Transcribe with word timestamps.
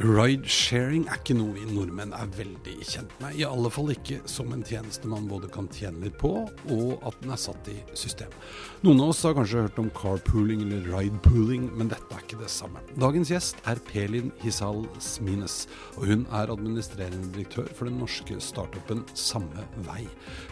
Ridesharing 0.00 1.02
er 1.12 1.18
ikke 1.18 1.34
noe 1.36 1.52
vi 1.52 1.66
nordmenn 1.68 2.14
er 2.16 2.28
veldig 2.32 2.76
kjent 2.88 3.10
med. 3.20 3.34
I 3.36 3.44
alle 3.44 3.68
fall 3.68 3.90
ikke 3.92 4.22
som 4.30 4.48
en 4.54 4.62
tjeneste 4.64 5.08
man 5.10 5.26
både 5.28 5.50
kan 5.52 5.66
tjene 5.68 6.06
litt 6.06 6.14
på, 6.16 6.30
og 6.72 7.02
at 7.04 7.18
den 7.20 7.34
er 7.34 7.40
satt 7.40 7.68
i 7.68 7.74
system. 7.92 8.32
Noen 8.80 9.02
av 9.04 9.10
oss 9.12 9.20
har 9.28 9.34
kanskje 9.36 9.66
hørt 9.66 9.80
om 9.82 9.90
carpooling 9.92 10.62
eller 10.64 10.86
ridepooling, 10.88 11.66
men 11.76 11.90
dette 11.92 12.16
er 12.16 12.24
ikke 12.24 12.38
det 12.40 12.48
samme. 12.48 12.80
Dagens 12.96 13.28
gjest 13.34 13.60
er 13.68 13.82
Pelin 13.90 14.32
Hisal 14.40 14.86
Smines, 15.04 15.66
og 15.98 16.08
hun 16.08 16.24
er 16.38 16.54
administrerende 16.54 17.28
direktør 17.34 17.68
for 17.68 17.90
den 17.90 18.00
norske 18.00 18.40
startupen 18.40 19.04
Samme 19.12 19.66
Vei. 19.84 20.06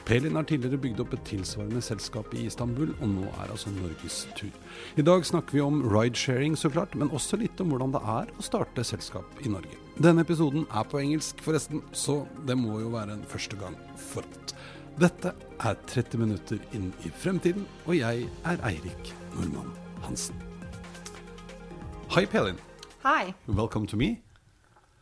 Pelin 0.04 0.36
har 0.36 0.44
tidligere 0.50 0.82
bygd 0.84 1.00
opp 1.06 1.16
et 1.16 1.24
tilsvarende 1.30 1.80
selskap 1.88 2.36
i 2.36 2.44
Istanbul, 2.50 2.92
og 2.98 3.14
nå 3.14 3.32
er 3.38 3.56
altså 3.56 3.72
Norges 3.78 4.26
tur. 4.36 4.52
I 5.00 5.08
dag 5.08 5.24
snakker 5.24 5.56
vi 5.56 5.64
om 5.64 5.80
ridesharing, 5.88 6.52
så 6.52 6.68
klart, 6.68 6.92
men 6.92 7.08
også 7.16 7.40
litt 7.40 7.64
om 7.64 7.72
hvordan 7.72 7.96
det 7.96 8.04
er 8.04 8.36
å 8.36 8.44
starte 8.44 8.84
selskap 8.84 9.37
i 9.44 9.48
Norge. 9.52 9.76
Denne 9.98 10.22
episoden 10.22 10.66
er 10.70 10.84
på 10.86 11.00
engelsk, 11.02 11.40
forresten, 11.42 11.82
så 11.92 12.20
det 12.46 12.58
må 12.58 12.80
jo 12.80 12.92
være 12.94 13.16
en 13.16 13.24
første 13.26 13.56
gang 13.58 13.74
for 13.96 14.22
alt. 14.22 14.54
Dette 14.98 15.32
er 15.62 15.74
30 15.86 16.18
minutter 16.18 16.58
inn 16.74 16.88
i 17.06 17.10
fremtiden, 17.10 17.66
og 17.86 17.98
jeg 17.98 18.24
er 18.44 18.62
Eirik 18.66 19.12
Nordmann 19.36 19.74
Hansen. 20.02 20.34
Hi, 22.10 22.24
Pelin. 22.26 22.58
Hi. 23.04 23.34
Welcome 23.46 23.86
to 23.86 23.96
me. 23.96 24.22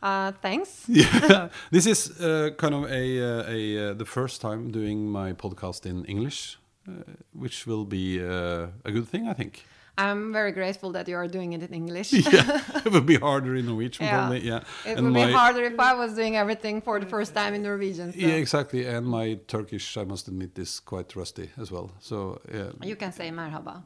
Uh, 0.02 0.32
thanks. 0.42 0.84
yeah, 0.88 1.48
this 1.70 1.86
is 1.86 2.20
uh, 2.20 2.50
kind 2.58 2.74
of 2.74 2.84
a, 2.90 3.20
uh, 3.20 3.44
a 3.48 3.90
uh, 3.90 3.94
the 3.94 4.04
first 4.04 4.40
time 4.40 4.70
doing 4.70 5.10
my 5.10 5.32
podcast 5.32 5.86
in 5.86 6.04
English, 6.04 6.58
uh, 6.88 6.92
which 7.32 7.66
will 7.66 7.84
be 7.84 8.20
uh, 8.20 8.66
a 8.84 8.92
good 8.92 9.08
thing, 9.08 9.28
I 9.28 9.32
think. 9.32 9.64
I'm 9.98 10.32
very 10.32 10.52
grateful 10.52 10.92
that 10.92 11.08
you 11.08 11.16
are 11.16 11.26
doing 11.28 11.52
it 11.54 11.62
in 11.62 11.72
English. 11.72 12.12
yeah, 12.34 12.60
it 12.84 12.92
would 12.92 13.06
be 13.06 13.16
harder 13.28 13.54
in 13.56 13.64
Norwegian, 13.66 14.04
Yeah. 14.06 14.16
probably. 14.18 14.40
Yeah, 14.40 14.60
It 14.84 14.96
And 14.98 15.04
would 15.06 15.14
my- 15.14 15.26
be 15.26 15.32
harder 15.32 15.62
if 15.64 15.78
I 15.80 15.94
was 15.94 16.14
doing 16.14 16.36
everything 16.36 16.82
for 16.82 17.00
the 17.00 17.06
first 17.06 17.34
time 17.34 17.54
in 17.54 17.62
Norwegian. 17.62 18.12
So 18.12 18.18
Yeah, 18.18 18.34
exactly. 18.44 18.86
And 18.86 19.06
my 19.06 19.38
Turkish, 19.46 19.96
I 19.96 20.04
must 20.04 20.28
admit, 20.28 20.58
is 20.58 20.80
quite 20.80 21.16
rusty 21.16 21.48
as 21.62 21.70
well. 21.72 21.90
So 22.00 22.40
yeah, 22.52 22.72
You 22.90 22.96
can 22.96 23.12
say 23.12 23.30
merhaba. 23.30 23.82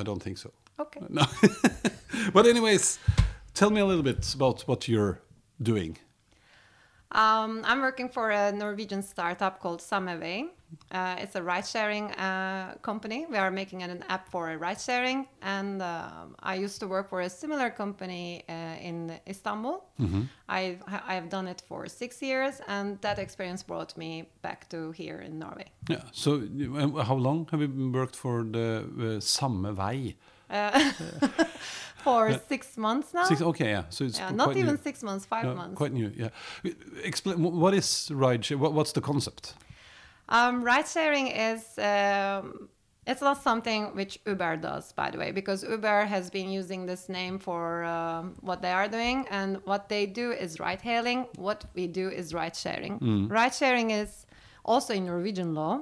I 0.00 0.02
don't 0.02 0.22
think 0.22 0.36
so. 0.38 0.50
Okay. 0.78 1.00
No. 1.08 1.24
but 2.34 2.46
anyways, 2.46 2.98
tell 3.54 3.70
me 3.70 3.80
a 3.80 3.86
little 3.86 4.02
bit 4.04 4.34
about 4.34 4.62
what 4.68 4.86
you're 4.88 5.18
doing. 5.62 5.96
Um, 7.12 7.62
I'm 7.64 7.80
working 7.80 8.08
for 8.08 8.30
a 8.30 8.52
Norwegian 8.52 9.02
startup 9.02 9.60
called 9.60 9.80
Samme 9.80 10.18
Vei. 10.20 10.44
Uh, 10.92 11.16
it's 11.18 11.34
a 11.34 11.42
ride 11.42 11.66
sharing 11.66 12.12
uh, 12.12 12.74
company. 12.82 13.26
We 13.30 13.38
are 13.38 13.50
making 13.50 13.82
an 13.82 14.04
app 14.10 14.28
for 14.30 14.54
ride 14.58 14.80
sharing. 14.80 15.26
And 15.40 15.80
um 15.80 16.34
I 16.42 16.54
used 16.64 16.78
to 16.80 16.86
work 16.86 17.08
for 17.08 17.20
a 17.20 17.30
similar 17.30 17.70
company 17.70 18.42
uh, 18.48 18.88
in 18.88 19.18
Istanbul. 19.26 19.84
I've, 20.48 20.82
I've 21.08 21.28
done 21.28 21.48
it 21.48 21.62
for 21.68 21.86
six 21.88 22.22
years, 22.22 22.60
and 22.68 23.00
that 23.00 23.18
experience 23.18 23.62
brought 23.62 23.96
me 23.96 24.28
back 24.42 24.68
to 24.68 24.92
here 24.92 25.20
in 25.26 25.38
Norway. 25.38 25.68
Yeah. 25.88 26.02
So 26.12 26.30
uh, 26.34 27.02
how 27.02 27.16
long 27.16 27.48
have 27.50 27.60
you 27.62 27.68
been 27.68 27.92
worked 27.92 28.16
for 28.16 28.44
the 28.44 29.16
uh, 29.16 29.20
Samme 29.20 29.74
Vei? 30.48 30.90
For 32.04 32.40
six 32.48 32.76
months 32.76 33.12
now. 33.12 33.24
Six, 33.24 33.42
okay, 33.42 33.70
yeah. 33.70 33.84
So 33.90 34.04
it's 34.04 34.18
yeah, 34.18 34.30
not 34.30 34.56
even 34.56 34.76
new. 34.76 34.82
six 34.82 35.02
months, 35.02 35.26
five 35.26 35.44
Yeah, 35.44 35.54
months. 35.54 35.76
Quite 35.76 35.92
new, 35.92 36.12
yeah. 36.16 36.28
Explain 37.02 37.42
what 37.42 37.74
is 37.74 38.10
ride 38.12 38.44
share? 38.44 38.56
What, 38.56 38.72
what's 38.72 38.92
the 38.92 39.00
concept? 39.00 39.54
Um, 40.28 40.62
ride 40.62 40.86
sharing 40.86 41.28
is 41.28 41.78
um, 41.78 42.68
it's 43.06 43.20
not 43.20 43.42
something 43.42 43.94
which 43.96 44.20
Uber 44.26 44.58
does, 44.58 44.92
by 44.92 45.10
the 45.10 45.18
way, 45.18 45.32
because 45.32 45.64
Uber 45.64 46.04
has 46.04 46.30
been 46.30 46.50
using 46.50 46.86
this 46.86 47.08
name 47.08 47.38
for 47.38 47.84
um, 47.84 48.34
what 48.42 48.62
they 48.62 48.70
are 48.70 48.86
doing, 48.86 49.26
and 49.30 49.58
what 49.64 49.88
they 49.88 50.06
do 50.06 50.30
is 50.30 50.60
ride 50.60 50.82
hailing. 50.82 51.26
What 51.36 51.64
we 51.74 51.86
do 51.86 52.08
is 52.10 52.32
ride 52.32 52.54
sharing. 52.54 53.28
Ride 53.28 53.54
sharing 53.54 53.90
is 53.90 54.26
also 54.64 54.94
in 54.94 55.06
Norwegian 55.06 55.54
law. 55.54 55.80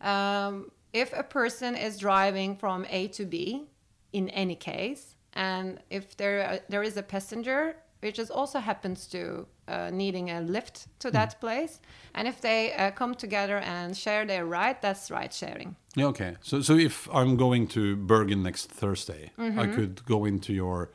Um, 0.00 0.70
if 0.92 1.12
a 1.12 1.22
person 1.22 1.74
is 1.74 1.98
driving 1.98 2.56
from 2.56 2.86
A 2.90 3.08
to 3.08 3.24
B, 3.24 3.66
in 4.14 4.28
any 4.30 4.56
case, 4.56 5.16
and 5.34 5.78
if 5.90 6.16
there 6.16 6.60
there 6.68 6.84
is 6.86 6.96
a 6.96 7.02
passenger 7.02 7.74
which 8.02 8.18
is 8.18 8.30
also 8.30 8.58
happens 8.60 9.06
to 9.06 9.46
uh, 9.68 9.90
needing 9.90 10.30
a 10.30 10.40
lift 10.40 10.88
to 10.98 11.10
that 11.10 11.40
place, 11.40 11.80
and 12.14 12.28
if 12.28 12.40
they 12.40 12.72
uh, 12.74 12.90
come 12.90 13.14
together 13.14 13.58
and 13.58 13.96
share 13.96 14.26
their 14.26 14.44
ride, 14.44 14.76
that's 14.82 15.10
ride 15.10 15.32
sharing. 15.32 15.74
Yeah, 15.96 16.06
okay. 16.08 16.36
So, 16.42 16.60
so 16.62 16.76
if 16.76 17.08
I'm 17.12 17.36
going 17.36 17.66
to 17.68 17.96
Bergen 17.96 18.42
next 18.42 18.70
Thursday, 18.80 19.30
I 19.38 19.42
Mm-hmm. 19.42 19.74
could 19.74 20.04
go 20.04 20.26
into 20.26 20.52
your 20.52 20.90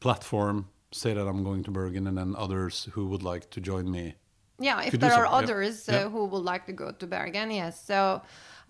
platform, 0.00 0.64
say 0.92 1.14
that 1.14 1.26
I'm 1.26 1.42
going 1.44 1.64
to 1.64 1.70
Bergen, 1.70 2.06
and 2.06 2.16
then 2.18 2.34
others 2.36 2.88
who 2.94 3.06
would 3.06 3.22
like 3.22 3.48
to 3.50 3.60
join 3.60 3.90
me. 3.90 4.14
Yeah, 4.58 4.82
if 4.84 4.92
there 5.00 5.14
are 5.14 5.26
so, 5.26 5.32
others 5.32 5.88
uh, 5.88 6.10
who 6.10 6.26
would 6.26 6.44
like 6.44 6.66
to 6.66 6.72
go 6.72 6.92
to 6.92 7.06
Bergen, 7.06 7.50
yes. 7.50 7.82
So 7.86 8.20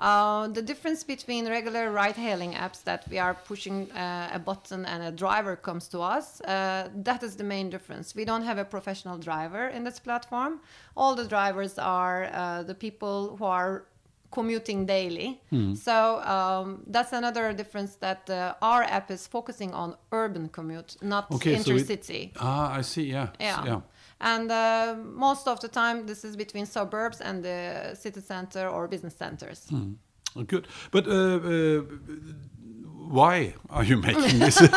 uh, 0.00 0.49
the 0.49 0.62
difference 0.62 1.05
between 1.05 1.47
regular 1.49 1.93
ride-hailing 1.93 2.53
apps 2.55 2.83
that 2.84 3.06
we 3.11 3.19
are 3.19 3.34
pushing 3.34 3.91
uh, 3.93 4.31
a 4.33 4.38
button 4.38 4.84
and 4.87 5.03
a 5.03 5.11
driver 5.12 5.55
comes 5.56 5.88
to 5.88 6.00
us, 6.00 6.41
uh, 6.41 6.88
that 6.94 7.22
is 7.22 7.37
the 7.37 7.44
main 7.44 7.69
difference. 7.69 8.15
We 8.15 8.25
don't 8.25 8.43
have 8.43 8.56
a 8.59 8.65
professional 8.65 9.19
driver 9.19 9.69
in 9.69 9.84
this 9.84 9.99
platform. 10.00 10.60
All 10.97 11.15
the 11.15 11.27
drivers 11.27 11.78
are 11.78 12.31
uh, 12.33 12.62
the 12.62 12.75
people 12.75 13.37
who 13.37 13.44
are 13.44 13.84
commuting 14.33 14.87
daily. 14.87 15.41
Hmm. 15.50 15.75
So 15.75 16.21
um, 16.22 16.83
that's 16.87 17.12
another 17.12 17.53
difference 17.53 17.97
that 17.97 18.31
uh, 18.31 18.55
our 18.62 18.83
app 18.84 19.10
is 19.10 19.27
focusing 19.27 19.72
on 19.75 19.97
urban 20.12 20.49
commute, 20.49 20.97
not 21.03 21.31
Okay, 21.33 21.59
so 21.59 21.72
it- 21.72 21.77
intercity. 21.87 22.31
Ah, 22.39 22.78
I 22.78 22.83
see. 22.83 23.03
Yeah. 23.10 23.28
Yeah. 23.39 23.65
yeah. 23.66 23.81
And 24.20 24.50
uh, 24.50 24.97
most 25.03 25.48
of 25.48 25.60
the 25.60 25.69
time, 25.69 26.06
this 26.06 26.25
is 26.25 26.36
between 26.36 26.66
suburbs 26.66 27.20
and 27.20 27.42
the 27.42 27.94
city 27.94 28.20
center 28.20 28.69
or 28.69 28.86
business 28.88 29.16
centers. 29.16 29.66
Oh, 30.36 30.42
Good. 30.44 30.69
But 30.91 31.06
uh, 31.06 31.10
uh, 31.10 31.82
why 33.09 33.54
are 33.70 33.84
you 33.84 33.97
making 33.97 34.38
this? 34.38 34.60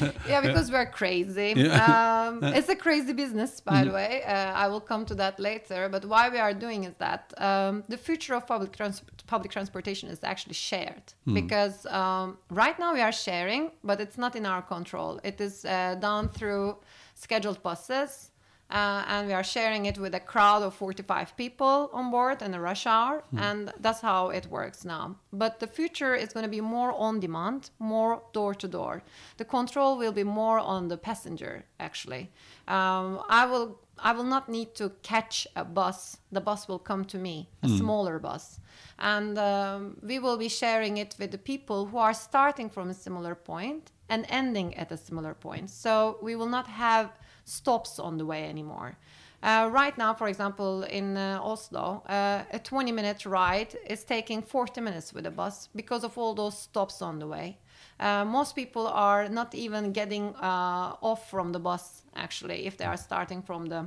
Yeah, 0.28 0.40
because 0.40 0.70
we're 0.70 0.86
crazy. 0.86 1.54
Yeah. 1.56 2.26
Um, 2.28 2.42
it's 2.58 2.68
a 2.68 2.76
crazy 2.76 3.12
business, 3.12 3.60
by 3.60 3.84
the 3.84 3.92
way. 3.92 4.22
Uh, 4.24 4.64
I 4.64 4.68
will 4.68 4.80
come 4.80 5.04
to 5.06 5.14
that 5.14 5.38
later. 5.38 5.88
But 5.88 6.04
why 6.04 6.28
we 6.28 6.38
are 6.38 6.54
doing 6.54 6.84
is 6.84 6.94
that 6.98 7.32
um, 7.38 7.84
the 7.88 7.96
future 7.96 8.34
of 8.34 8.46
public 8.46 8.76
trans- 8.76 9.02
public 9.26 9.50
transportation 9.52 10.08
is 10.08 10.20
actually 10.22 10.54
shared 10.54 11.12
because 11.32 11.86
um, 11.86 12.38
right 12.50 12.78
now 12.78 12.92
we 12.94 13.00
are 13.00 13.12
sharing, 13.12 13.70
but 13.82 14.00
it's 14.00 14.18
not 14.18 14.36
in 14.36 14.46
our 14.46 14.62
control. 14.62 15.20
It 15.24 15.40
is 15.40 15.64
uh, 15.64 15.96
done 16.00 16.28
through 16.28 16.76
scheduled 17.16 17.62
buses. 17.62 18.30
Uh, 18.68 19.04
and 19.06 19.28
we 19.28 19.32
are 19.32 19.44
sharing 19.44 19.86
it 19.86 19.96
with 19.96 20.12
a 20.12 20.18
crowd 20.18 20.60
of 20.60 20.74
45 20.74 21.36
people 21.36 21.88
on 21.92 22.10
board 22.10 22.42
in 22.42 22.52
a 22.52 22.60
rush 22.60 22.84
hour 22.84 23.22
and 23.36 23.72
that's 23.78 24.00
how 24.00 24.30
it 24.30 24.46
works 24.46 24.84
now. 24.84 25.14
But 25.32 25.60
the 25.60 25.68
future 25.68 26.16
is 26.16 26.32
going 26.32 26.42
to 26.42 26.50
be 26.50 26.60
more 26.60 26.92
on 26.98 27.20
demand 27.20 27.70
more 27.78 28.22
door 28.32 28.56
to 28.56 28.66
door. 28.66 29.04
The 29.36 29.44
control 29.44 29.96
will 29.96 30.10
be 30.10 30.24
more 30.24 30.58
on 30.58 30.88
the 30.88 30.96
passenger 30.96 31.64
actually. 31.78 32.32
Um, 32.66 33.22
i 33.28 33.46
will 33.46 33.78
i 34.00 34.10
will 34.12 34.24
not 34.24 34.48
need 34.48 34.74
to 34.74 34.90
catch 35.02 35.46
a 35.54 35.64
bus. 35.64 36.18
The 36.32 36.40
bus 36.40 36.66
will 36.66 36.80
come 36.80 37.04
to 37.04 37.18
me 37.18 37.48
a 37.62 37.68
smaller 37.68 38.18
bus. 38.18 38.58
And 38.98 39.38
um, 39.38 39.96
we 40.02 40.18
will 40.18 40.36
be 40.36 40.48
sharing 40.48 40.96
it 40.96 41.14
with 41.20 41.30
the 41.30 41.38
people 41.38 41.86
who 41.86 41.98
are 41.98 42.14
starting 42.14 42.68
from 42.68 42.90
a 42.90 42.94
similar 42.94 43.36
point 43.36 43.92
and 44.08 44.24
ending 44.28 44.74
at 44.76 44.92
a 44.92 44.96
similar 44.96 45.34
point 45.34 45.70
so 45.70 46.18
we 46.22 46.36
will 46.36 46.48
not 46.48 46.66
have 46.66 47.10
stops 47.46 47.98
on 47.98 48.18
the 48.18 48.26
way 48.26 48.44
anymore. 48.48 48.96
Uh, 49.42 49.68
right 49.70 49.96
now, 49.96 50.12
for 50.12 50.28
example, 50.28 50.82
in 50.82 51.16
uh, 51.16 51.38
Oslo, 51.40 52.02
uh, 52.08 52.42
a 52.50 52.58
20 52.58 52.90
minute 52.90 53.24
ride 53.24 53.76
is 53.86 54.02
taking 54.02 54.42
40 54.42 54.80
minutes 54.80 55.12
with 55.12 55.26
a 55.26 55.30
bus 55.30 55.68
because 55.76 56.02
of 56.02 56.18
all 56.18 56.34
those 56.34 56.58
stops 56.58 57.00
on 57.00 57.18
the 57.18 57.26
way. 57.26 57.58
Uh, 58.00 58.24
most 58.24 58.56
people 58.56 58.86
are 58.88 59.28
not 59.28 59.54
even 59.54 59.92
getting 59.92 60.34
uh, 60.36 60.96
off 61.00 61.30
from 61.30 61.52
the 61.52 61.60
bus, 61.60 62.02
actually, 62.16 62.66
if 62.66 62.76
they 62.76 62.84
are 62.84 62.96
starting 62.96 63.42
from 63.42 63.66
the 63.66 63.86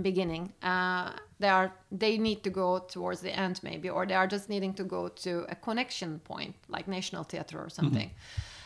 beginning 0.00 0.52
uh, 0.62 1.12
they 1.40 1.48
are 1.48 1.72
they 1.90 2.16
need 2.16 2.44
to 2.44 2.50
go 2.50 2.78
towards 2.78 3.20
the 3.20 3.36
end 3.36 3.60
maybe 3.62 3.90
or 3.90 4.06
they 4.06 4.14
are 4.14 4.26
just 4.26 4.48
needing 4.48 4.72
to 4.72 4.84
go 4.84 5.08
to 5.08 5.44
a 5.48 5.54
connection 5.54 6.20
point 6.20 6.54
like 6.68 6.86
national 6.86 7.24
theater 7.24 7.58
or 7.58 7.68
something 7.68 8.08
uh, 8.08 8.10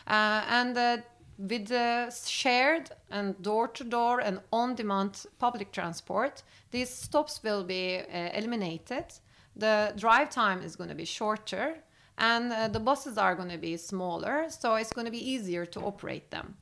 and 0.07 0.77
uh, 0.77 0.97
with 1.37 1.67
the 1.67 2.09
shared 2.25 2.91
and 3.11 3.41
door-to-door 3.41 4.21
and 4.21 4.39
on-demand 4.53 5.25
public 5.37 5.71
transport 5.71 6.43
these 6.71 6.89
stops 6.89 7.41
will 7.43 7.63
be 7.63 7.99
uh, 7.99 8.29
eliminated. 8.33 9.05
The 9.55 9.93
drive 9.95 10.29
time 10.29 10.61
is 10.61 10.75
going 10.75 10.89
to 10.89 10.95
be 10.95 11.05
shorter 11.05 11.77
and 12.17 12.51
uh, 12.51 12.67
the 12.67 12.79
buses 12.79 13.17
are 13.17 13.35
going 13.35 13.49
to 13.49 13.57
be 13.57 13.77
smaller 13.77 14.45
so 14.49 14.75
it's 14.75 14.93
going 14.93 15.05
to 15.05 15.11
be 15.11 15.31
easier 15.31 15.65
to 15.65 15.79
operate 15.81 16.31
them. 16.31 16.55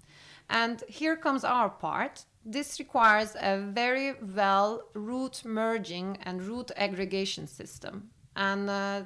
And 0.49 0.83
here 0.87 1.15
comes 1.15 1.43
our 1.43 1.69
part. 1.69 2.25
This 2.45 2.79
requires 2.79 3.35
a 3.39 3.57
very 3.57 4.13
well 4.35 4.83
route 4.93 5.43
merging 5.45 6.17
and 6.23 6.43
route 6.43 6.71
aggregation 6.75 7.47
system. 7.47 8.09
And 8.35 8.69
uh, 8.69 9.03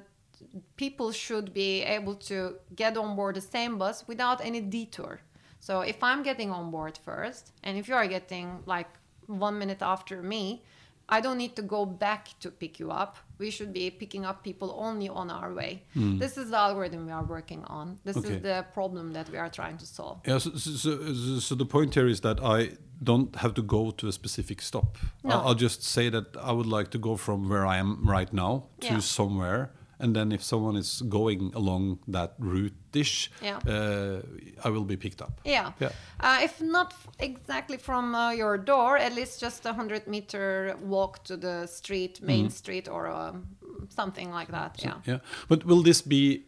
people 0.75 1.11
should 1.11 1.53
be 1.53 1.81
able 1.83 2.15
to 2.15 2.55
get 2.75 2.97
on 2.97 3.15
board 3.15 3.35
the 3.35 3.41
same 3.41 3.77
bus 3.77 4.05
without 4.07 4.39
any 4.45 4.61
detour. 4.61 5.19
So 5.59 5.81
if 5.81 6.01
I'm 6.03 6.23
getting 6.23 6.51
on 6.51 6.71
board 6.71 6.97
first, 7.03 7.51
and 7.63 7.77
if 7.77 7.87
you 7.87 7.95
are 7.95 8.07
getting 8.07 8.63
like 8.65 8.87
one 9.25 9.57
minute 9.59 9.81
after 9.81 10.21
me, 10.21 10.63
I 11.09 11.21
don't 11.21 11.37
need 11.37 11.55
to 11.55 11.61
go 11.61 11.85
back 11.85 12.27
to 12.41 12.51
pick 12.51 12.79
you 12.81 12.91
up. 12.91 13.15
We 13.37 13.49
should 13.49 13.71
be 13.71 13.89
picking 13.89 14.25
up 14.25 14.43
people 14.43 14.75
only 14.77 15.07
on 15.07 15.29
our 15.31 15.53
way. 15.53 15.83
Hmm. 15.93 16.17
This 16.17 16.37
is 16.37 16.49
the 16.49 16.57
algorithm 16.57 17.05
we 17.05 17.13
are 17.13 17.23
working 17.23 17.63
on. 17.65 17.97
This 18.03 18.17
Okay. 18.17 18.29
is 18.35 18.41
the 18.41 18.65
problem 18.73 19.13
that 19.13 19.29
we 19.29 19.37
are 19.37 19.49
trying 19.49 19.77
to 19.77 19.85
solve. 19.85 20.17
Yeah, 20.27 20.37
so, 20.39 20.49
so, 20.55 20.71
so, 21.13 21.39
so 21.39 21.55
the 21.55 21.65
point 21.65 21.93
here 21.93 22.07
is 22.07 22.19
that 22.21 22.41
I 22.43 22.71
don't 23.01 23.33
have 23.37 23.53
to 23.53 23.61
go 23.61 23.91
to 23.91 24.07
a 24.07 24.11
specific 24.11 24.61
stop. 24.61 24.97
No. 25.23 25.35
I'll, 25.35 25.47
I'll 25.49 25.55
just 25.55 25.81
say 25.83 26.09
that 26.09 26.35
I 26.49 26.51
would 26.51 26.65
like 26.65 26.89
to 26.91 26.97
go 26.97 27.15
from 27.15 27.47
where 27.47 27.65
I 27.65 27.77
am 27.77 28.03
right 28.05 28.31
now 28.33 28.65
to 28.81 28.87
Yeah. 28.87 28.99
somewhere. 28.99 29.71
And 29.99 30.15
then 30.15 30.31
if 30.31 30.43
someone 30.43 30.75
is 30.79 31.01
going 31.09 31.51
along 31.55 31.99
that 32.07 32.33
route 32.39 32.73
dish 32.91 33.31
Yeah. 33.41 33.57
uh, 33.67 34.21
I 34.63 34.69
will 34.69 34.85
be 34.85 34.97
picked 34.97 35.21
up. 35.21 35.41
Yeah. 35.45 35.71
Yeah. 35.79 35.91
Uh, 36.19 36.39
if 36.43 36.61
not 36.61 36.93
f- 36.93 37.07
exactly 37.19 37.77
from 37.77 38.13
uh, 38.15 38.31
your 38.31 38.57
door, 38.57 38.97
at 38.97 39.13
least 39.15 39.41
just 39.41 39.65
a 39.65 39.73
hundred 39.73 40.07
meter 40.07 40.75
walk 40.83 41.23
to 41.23 41.37
the 41.37 41.67
street, 41.67 42.21
main 42.21 42.49
street, 42.49 42.87
or 42.87 43.07
um, 43.07 43.47
something 43.89 44.31
like 44.33 44.51
that. 44.51 44.79
yeah. 44.83 44.93
Yeah. 45.05 45.19
But 45.47 45.65
will 45.65 45.83
this 45.83 46.01
be 46.01 46.43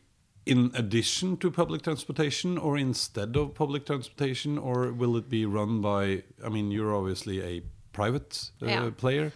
in 0.45 0.71
addition 0.75 1.37
to 1.37 1.51
public 1.51 1.81
transportation 1.81 2.57
or 2.57 2.77
instead 2.77 3.35
of 3.37 3.53
public 3.53 3.85
transportation 3.85 4.57
or 4.57 4.91
will 4.93 5.17
it 5.17 5.29
be 5.29 5.45
run 5.45 5.81
by 5.81 6.23
I 6.45 6.49
mean 6.49 6.71
you're 6.71 6.95
obviously 6.95 7.41
a 7.41 7.61
private 7.93 8.51
uh, 8.61 8.65
Yeah. 8.67 8.89
player. 8.97 9.31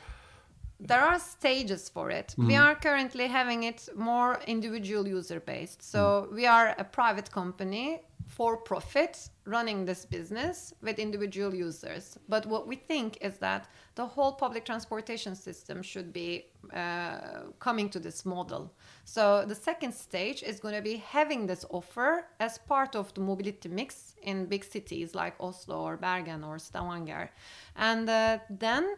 There 0.87 1.01
are 1.01 1.19
stages 1.19 1.89
for 1.89 2.11
it. 2.11 2.35
We 2.37 2.55
are 2.55 2.75
currently 2.75 3.27
having 3.27 3.63
it 3.63 3.89
more 3.95 4.39
individual 4.47 5.07
user 5.07 5.39
based. 5.39 5.81
So 5.81 6.27
we 6.33 6.45
are 6.45 6.75
a 6.77 6.83
private 6.83 7.31
company 7.31 8.01
for 8.27 8.57
profit 8.57 9.29
running 9.45 9.85
this 9.85 10.05
business 10.05 10.73
with 10.81 10.99
individual 10.99 11.53
users. 11.53 12.17
But 12.27 12.45
what 12.45 12.67
we 12.67 12.75
think 12.75 13.17
is 13.21 13.37
that 13.37 13.67
the 13.95 14.05
whole 14.05 14.33
public 14.33 14.65
transportation 14.65 15.35
system 15.35 15.83
should 15.83 16.11
be 16.11 16.45
uh, 16.73 17.51
coming 17.59 17.89
to 17.89 17.99
this 17.99 18.25
model. 18.25 18.73
So 19.05 19.45
the 19.45 19.55
second 19.55 19.93
stage 19.93 20.43
is 20.43 20.59
going 20.59 20.75
to 20.75 20.81
be 20.81 20.97
having 20.97 21.47
this 21.47 21.65
offer 21.69 22.25
as 22.39 22.57
part 22.57 22.95
of 22.95 23.13
the 23.13 23.21
mobility 23.21 23.69
mix 23.69 24.15
in 24.23 24.45
big 24.45 24.63
cities 24.63 25.13
like 25.13 25.35
Oslo 25.39 25.81
or 25.81 25.97
Bergen 25.97 26.43
or 26.43 26.57
Stavanger. 26.59 27.29
And 27.75 28.09
uh, 28.09 28.39
then 28.49 28.95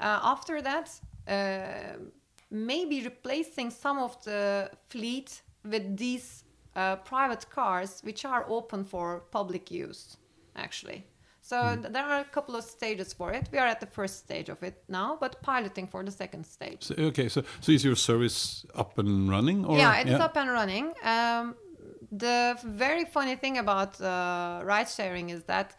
uh, 0.00 0.18
after 0.22 0.60
that, 0.62 0.90
uh, 1.28 1.96
maybe 2.50 3.02
replacing 3.02 3.70
some 3.70 3.98
of 3.98 4.22
the 4.24 4.70
fleet 4.88 5.42
with 5.64 5.96
these 5.96 6.44
uh, 6.76 6.96
private 6.96 7.48
cars, 7.50 8.00
which 8.02 8.24
are 8.24 8.44
open 8.48 8.84
for 8.84 9.20
public 9.30 9.70
use, 9.70 10.16
actually. 10.56 11.04
So 11.42 11.76
th- 11.76 11.92
there 11.92 12.04
are 12.04 12.20
a 12.20 12.24
couple 12.24 12.54
of 12.54 12.64
stages 12.64 13.12
for 13.12 13.32
it. 13.32 13.48
We 13.52 13.58
are 13.58 13.66
at 13.66 13.80
the 13.80 13.86
first 13.86 14.18
stage 14.18 14.48
of 14.48 14.62
it 14.62 14.84
now, 14.88 15.18
but 15.20 15.42
piloting 15.42 15.88
for 15.88 16.04
the 16.04 16.10
second 16.10 16.46
stage. 16.46 16.84
So, 16.84 16.94
okay, 16.98 17.28
so 17.28 17.42
so 17.60 17.72
is 17.72 17.84
your 17.84 17.96
service 17.96 18.64
up 18.74 18.98
and 18.98 19.28
running 19.28 19.64
or 19.64 19.76
yeah, 19.76 20.00
it's 20.00 20.20
up 20.20 20.36
and 20.36 20.50
running. 20.50 20.92
Um, 21.02 21.56
the 22.12 22.56
very 22.64 23.04
funny 23.04 23.36
thing 23.36 23.58
about 23.58 24.00
uh, 24.00 24.60
ride 24.64 24.88
sharing 24.88 25.30
is 25.30 25.42
that 25.44 25.74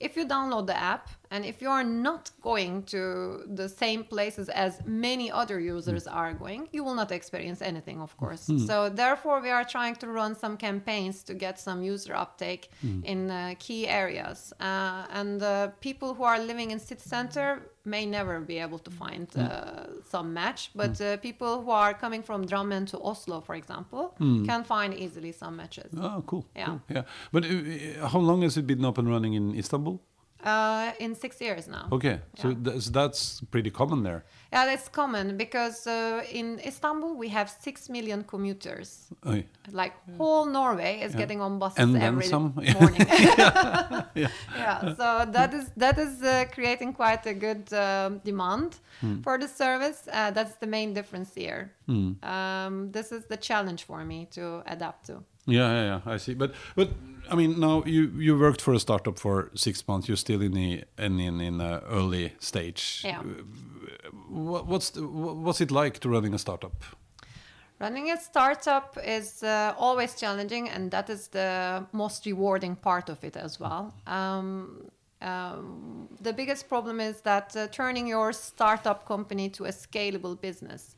if 0.00 0.16
you 0.16 0.26
download 0.26 0.66
the 0.66 0.76
app 0.76 1.08
and 1.30 1.44
if 1.44 1.60
you 1.62 1.68
are 1.68 1.84
not 1.84 2.30
going 2.42 2.82
to 2.84 3.42
the 3.46 3.68
same 3.68 4.04
places 4.04 4.48
as 4.48 4.80
many 4.86 5.30
other 5.30 5.58
users 5.60 6.06
are 6.06 6.32
going, 6.34 6.68
you 6.72 6.84
will 6.84 6.94
not 6.94 7.10
experience 7.12 7.60
anything, 7.62 8.00
of 8.00 8.16
course. 8.16 8.50
So 8.66 8.88
therefore, 8.88 9.40
we 9.40 9.50
are 9.50 9.64
trying 9.64 9.96
to 9.96 10.06
run 10.08 10.34
some 10.34 10.56
campaigns 10.56 11.22
to 11.24 11.34
get 11.34 11.58
some 11.58 11.82
user 11.82 12.14
uptake 12.14 12.70
in 13.04 13.30
uh, 13.30 13.54
key 13.58 13.86
areas. 13.88 14.52
Uh, 14.60 15.06
and 15.10 15.42
uh, 15.42 15.68
people 15.80 16.14
who 16.14 16.24
are 16.24 16.38
living 16.38 16.70
in 16.70 16.78
city 16.78 17.02
center 17.04 17.62
may 17.84 18.04
never 18.04 18.40
be 18.40 18.58
able 18.58 18.78
to 18.80 18.90
find 18.90 19.26
uh, 19.36 20.02
some 20.12 20.34
match, 20.34 20.70
but 20.74 21.00
uh, 21.00 21.16
people 21.18 21.62
who 21.62 21.70
are 21.70 21.94
coming 21.94 22.22
from 22.22 22.44
Drammen 22.44 22.84
to 22.88 23.00
Oslo, 23.00 23.40
for 23.40 23.54
example, 23.54 24.14
can 24.44 24.64
find 24.64 24.92
easily 24.94 25.32
some 25.32 25.56
matches. 25.56 25.92
Oh, 25.96 26.22
cool. 26.26 26.44
Yeah. 26.56 26.66
cool, 26.66 26.80
Yeah. 26.88 27.02
But 27.32 27.44
uh, 27.44 28.08
how 28.08 28.18
long 28.18 28.42
has 28.42 28.56
it 28.56 28.66
been 28.66 28.84
up 28.84 28.98
and 28.98 29.08
running 29.08 29.34
in 29.34 29.54
Istanbul? 29.54 30.00
Uh, 30.44 30.92
in 31.00 31.14
six 31.14 31.40
years 31.40 31.66
now. 31.66 31.88
Okay, 31.90 32.20
so 32.36 32.48
Yeah. 32.48 32.54
that's, 32.62 32.90
that's 32.90 33.40
pretty 33.50 33.70
common 33.70 34.02
there. 34.02 34.22
Yeah, 34.52 34.66
that's 34.66 34.88
common 34.88 35.36
because 35.36 35.86
uh, 35.86 36.22
in 36.30 36.60
Istanbul 36.64 37.16
we 37.16 37.28
have 37.28 37.48
six 37.50 37.88
million 37.88 38.22
commuters. 38.24 39.08
Oh, 39.24 39.42
Like 39.72 39.94
whole 40.18 40.44
Norway 40.46 41.00
is 41.02 41.14
getting 41.14 41.40
on 41.40 41.58
buses 41.58 41.78
And 41.78 41.96
every 41.96 42.26
some. 42.26 42.52
morning. 42.80 43.06
yeah. 44.14 44.28
yeah, 44.56 44.94
so 44.94 45.24
that 45.32 45.52
is 45.54 45.70
that 45.76 45.98
is 45.98 46.22
uh, 46.22 46.44
creating 46.54 46.92
quite 46.94 47.26
a 47.26 47.34
good 47.34 47.72
um, 47.72 48.20
demand 48.24 48.76
Hmm. 49.00 49.20
for 49.22 49.38
the 49.38 49.48
service. 49.48 50.08
Uh, 50.12 50.30
that's 50.30 50.56
the 50.56 50.66
main 50.66 50.94
difference 50.94 51.34
here. 51.34 51.70
Hmm. 51.86 52.12
Um, 52.22 52.92
this 52.92 53.10
is 53.12 53.24
the 53.26 53.36
challenge 53.36 53.84
for 53.84 54.04
me 54.04 54.26
to 54.30 54.62
adapt 54.66 55.06
to. 55.06 55.22
Yeah, 55.46 55.72
yeah, 55.72 55.84
yeah. 55.84 56.14
I 56.14 56.18
see. 56.18 56.34
But 56.34 56.54
but 56.74 56.90
I 57.30 57.34
mean, 57.34 57.60
now 57.60 57.82
you 57.86 58.10
you 58.16 58.38
worked 58.38 58.60
for 58.60 58.74
a 58.74 58.78
startup 58.78 59.18
for 59.18 59.50
six 59.54 59.86
months. 59.88 60.08
You're 60.08 60.16
still 60.16 60.42
in 60.42 60.52
the 60.52 60.84
in 60.98 61.20
in, 61.20 61.40
in 61.40 61.58
the 61.58 61.82
early 61.88 62.32
stage. 62.38 63.02
Yeah. 63.04 63.22
What, 64.28 64.66
what's 64.66 64.90
the, 64.90 65.06
what's 65.06 65.60
it 65.60 65.70
like 65.70 65.98
to 66.00 66.08
running 66.08 66.34
a 66.34 66.38
startup? 66.38 66.84
Running 67.78 68.10
a 68.10 68.16
startup 68.16 68.96
is 69.04 69.42
uh, 69.42 69.74
always 69.78 70.14
challenging, 70.14 70.68
and 70.68 70.90
that 70.90 71.10
is 71.10 71.28
the 71.28 71.84
most 71.92 72.24
rewarding 72.26 72.74
part 72.76 73.10
of 73.10 73.22
it 73.22 73.36
as 73.36 73.60
well. 73.60 73.92
Um, 74.06 74.90
um, 75.20 76.08
the 76.20 76.32
biggest 76.32 76.68
problem 76.68 77.00
is 77.00 77.20
that 77.22 77.56
uh, 77.56 77.66
turning 77.68 78.06
your 78.06 78.32
startup 78.32 79.06
company 79.06 79.50
to 79.50 79.64
a 79.64 79.72
scalable 79.72 80.40
business. 80.40 80.96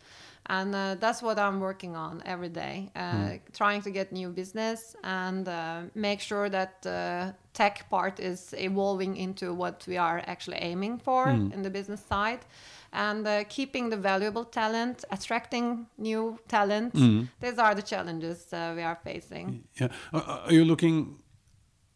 And 0.50 0.74
uh, 0.74 0.96
that's 0.98 1.22
what 1.22 1.38
I'm 1.38 1.60
working 1.60 1.94
on 1.94 2.22
every 2.24 2.48
day, 2.48 2.90
uh, 2.96 3.32
trying 3.52 3.82
to 3.82 3.90
get 3.90 4.12
new 4.12 4.30
business 4.30 4.96
and 5.04 5.46
uh, 5.46 5.82
make 5.94 6.20
sure 6.20 6.48
that 6.48 6.80
the 6.82 7.34
tech 7.52 7.88
part 7.90 8.18
is 8.18 8.54
evolving 8.56 9.16
into 9.16 9.52
what 9.52 9.84
we 9.86 9.98
are 9.98 10.22
actually 10.26 10.56
aiming 10.58 10.98
for 10.98 11.28
in 11.52 11.62
the 11.62 11.70
business 11.70 12.00
side 12.00 12.40
and 12.92 13.26
uh, 13.26 13.44
keeping 13.48 13.90
the 13.90 13.96
valuable 13.96 14.44
talent, 14.44 15.04
attracting 15.10 15.86
new 15.98 16.38
talent. 16.48 16.94
These 17.40 17.58
are 17.58 17.74
the 17.74 17.82
challenges 17.82 18.50
uh, 18.52 18.72
we 18.74 18.82
are 18.82 18.98
facing. 19.04 19.64
Yeah. 19.80 19.88
Are 20.12 20.22
are 20.46 20.52
you 20.52 20.64
looking 20.64 21.18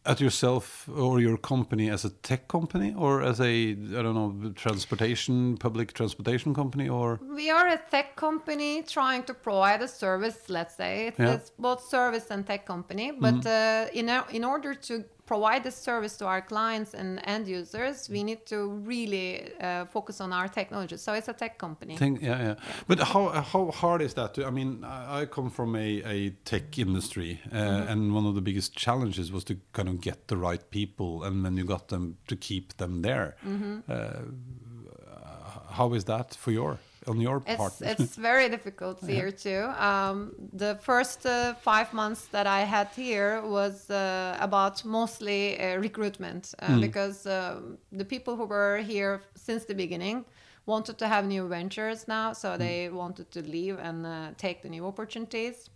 at 0.05 0.19
yourself 0.19 0.89
or 0.95 1.19
your 1.19 1.37
company 1.37 1.89
as 1.89 2.03
a 2.05 2.09
tech 2.09 2.47
company 2.47 2.93
or 2.97 3.21
as 3.21 3.39
a 3.39 3.71
I 3.71 4.01
don't 4.03 4.15
know 4.15 4.51
transportation 4.51 5.57
public 5.57 5.93
transportation 5.93 6.53
company 6.53 6.89
or 6.89 7.19
We 7.21 7.49
are 7.49 7.67
a 7.67 7.79
tech 7.89 8.15
company 8.15 8.83
trying 8.83 9.23
to 9.23 9.33
provide 9.33 9.81
a 9.81 9.87
service, 9.87 10.49
let's 10.49 10.75
say. 10.75 11.07
It's, 11.07 11.19
Yeah. 11.19 11.33
it's 11.35 11.51
both 11.57 11.81
service 11.87 12.31
and 12.31 12.45
tech 12.45 12.65
company. 12.65 13.11
But 13.11 13.45
uh, 13.45 13.87
in, 13.93 14.09
in 14.31 14.43
order 14.43 14.73
to 14.73 15.03
provide 15.33 15.63
the 15.63 15.71
service 15.71 16.15
to 16.17 16.25
our 16.33 16.41
clients 16.41 16.93
and 16.93 17.09
end 17.35 17.45
users, 17.47 18.09
we 18.15 18.21
need 18.29 18.41
to 18.53 18.57
really 18.91 19.29
uh, 19.59 19.85
focus 19.95 20.21
on 20.21 20.29
our 20.39 20.47
technology. 20.59 20.97
So 20.97 21.09
it's 21.13 21.29
a 21.35 21.37
tech 21.43 21.53
company. 21.57 21.93
thing? 21.97 22.19
Yeah, 22.21 22.39
yeah. 22.47 22.55
But 22.89 22.99
how 23.11 23.23
how 23.51 23.63
hard 23.81 24.01
is 24.01 24.13
that? 24.13 24.29
To, 24.33 24.39
I 24.51 24.51
mean, 24.59 24.69
I, 25.19 25.25
come 25.35 25.49
from 25.49 25.75
a, 25.75 25.89
a 26.15 26.17
tech 26.49 26.65
industry, 26.77 27.31
uh, 27.51 27.91
and 27.91 27.99
one 28.17 28.25
of 28.29 28.35
the 28.35 28.41
biggest 28.49 28.69
challenges 28.85 29.31
was 29.35 29.43
to 29.49 29.53
kind 29.77 29.89
of 29.91 29.95
get 30.01 30.19
the 30.27 30.37
right 30.47 30.63
people, 30.69 31.23
and 31.25 31.43
when 31.43 31.57
you 31.57 31.65
got 31.75 31.87
them, 31.87 32.03
to 32.27 32.35
keep 32.35 32.67
them 32.81 33.01
there. 33.01 33.35
Uh, 33.89 34.23
how 35.77 35.95
is 35.97 36.03
that 36.05 36.27
for 36.35 36.51
your 36.51 36.77
on 37.07 37.21
your 37.21 37.39
part? 37.39 37.73
It's, 37.81 38.01
it's 38.01 38.15
very 38.31 38.49
difficult 38.49 38.99
here 39.05 39.31
too. 39.31 39.63
Um, 39.77 40.33
the 40.53 40.75
first 40.81 41.25
uh, 41.25 41.53
five 41.55 41.93
months 41.93 42.27
that 42.27 42.47
I 42.47 42.61
had 42.61 42.87
here 42.95 43.41
was 43.41 43.89
uh, 43.89 44.37
about 44.39 44.83
mostly 44.85 45.59
uh, 45.59 45.77
recruitment 45.77 46.53
uh, 46.59 46.79
because 46.79 47.25
um 47.25 47.77
the 47.91 48.05
people 48.05 48.35
who 48.35 48.45
were 48.45 48.77
here 48.77 49.21
since 49.35 49.65
the 49.65 49.75
beginning 49.75 50.25
wanted 50.65 50.97
to 50.97 51.07
have 51.07 51.25
new 51.25 51.47
ventures 51.47 52.07
now, 52.07 52.33
so 52.33 52.57
they 52.57 52.89
wanted 52.89 53.31
to 53.31 53.41
leave 53.41 53.77
and 53.79 54.05
uh, 54.05 54.31
take 54.37 54.61
the 54.61 54.69
new 54.69 54.85
opportunities. 54.85 55.69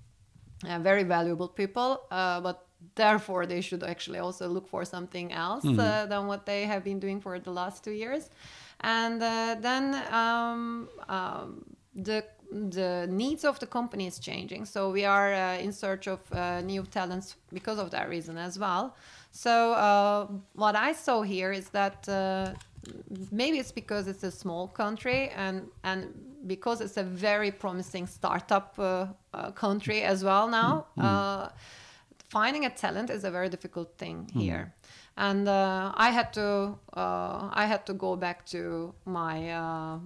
Uh, 0.68 0.80
very 0.80 1.04
valuable 1.04 1.48
people, 1.48 2.02
uh, 2.10 2.42
but 2.42 2.66
therefore 2.96 3.46
they 3.46 3.62
should 3.62 3.84
actually 3.84 4.20
also 4.20 4.48
look 4.48 4.68
for 4.68 4.86
something 4.86 5.32
else 5.32 5.64
uh, 5.66 6.06
than 6.10 6.26
what 6.26 6.46
they 6.46 6.64
have 6.66 6.84
been 6.84 7.00
doing 7.00 7.22
for 7.22 7.38
the 7.38 7.52
last 7.52 7.84
two 7.84 7.92
years. 7.92 8.30
And 8.82 9.22
uh, 9.22 9.56
then 9.60 9.96
um, 10.12 10.90
um, 11.10 11.66
the 11.96 12.24
the 12.50 13.08
needs 13.10 13.44
of 13.44 13.60
the 13.60 13.68
company 13.68 14.08
is 14.08 14.20
changing, 14.20 14.66
so 14.66 14.90
we 14.90 15.04
are 15.04 15.34
uh, 15.34 15.58
in 15.58 15.74
search 15.74 16.08
of 16.08 16.20
uh, 16.32 16.62
new 16.62 16.84
talents 16.84 17.36
because 17.52 17.78
of 17.78 17.92
that 17.92 18.08
reason 18.08 18.38
as 18.38 18.58
well. 18.58 18.96
So 19.32 19.74
uh, 19.74 20.28
what 20.54 20.76
I 20.76 20.94
saw 20.94 21.24
here 21.24 21.52
is 21.52 21.70
that 21.70 22.08
uh, 22.08 22.54
maybe 23.32 23.60
it's 23.60 23.72
because 23.74 24.08
it's 24.08 24.24
a 24.24 24.32
small 24.32 24.68
country 24.68 25.30
and 25.36 25.68
and 25.84 26.14
because 26.48 26.80
it's 26.82 26.98
a 26.98 27.04
very 27.04 27.52
promising 27.52 28.08
startup 28.08 28.76
uh, 28.80 29.08
uh, 29.34 29.52
country 29.52 30.04
as 30.04 30.24
well 30.24 30.48
now. 30.48 30.86
Uh, 30.98 31.50
finding 32.30 32.66
a 32.66 32.70
talent 32.70 33.10
is 33.10 33.24
a 33.24 33.32
very 33.32 33.50
difficult 33.50 33.98
thing 33.98 34.30
here 34.34 34.74
and 35.18 35.48
uh, 35.48 35.92
i 35.96 36.10
had 36.12 36.32
to 36.32 36.78
uh, 36.94 37.50
i 37.54 37.66
had 37.66 37.86
to 37.86 37.94
go 37.94 38.16
back 38.16 38.46
to 38.46 38.94
my 39.06 39.52
uh, 39.52 40.00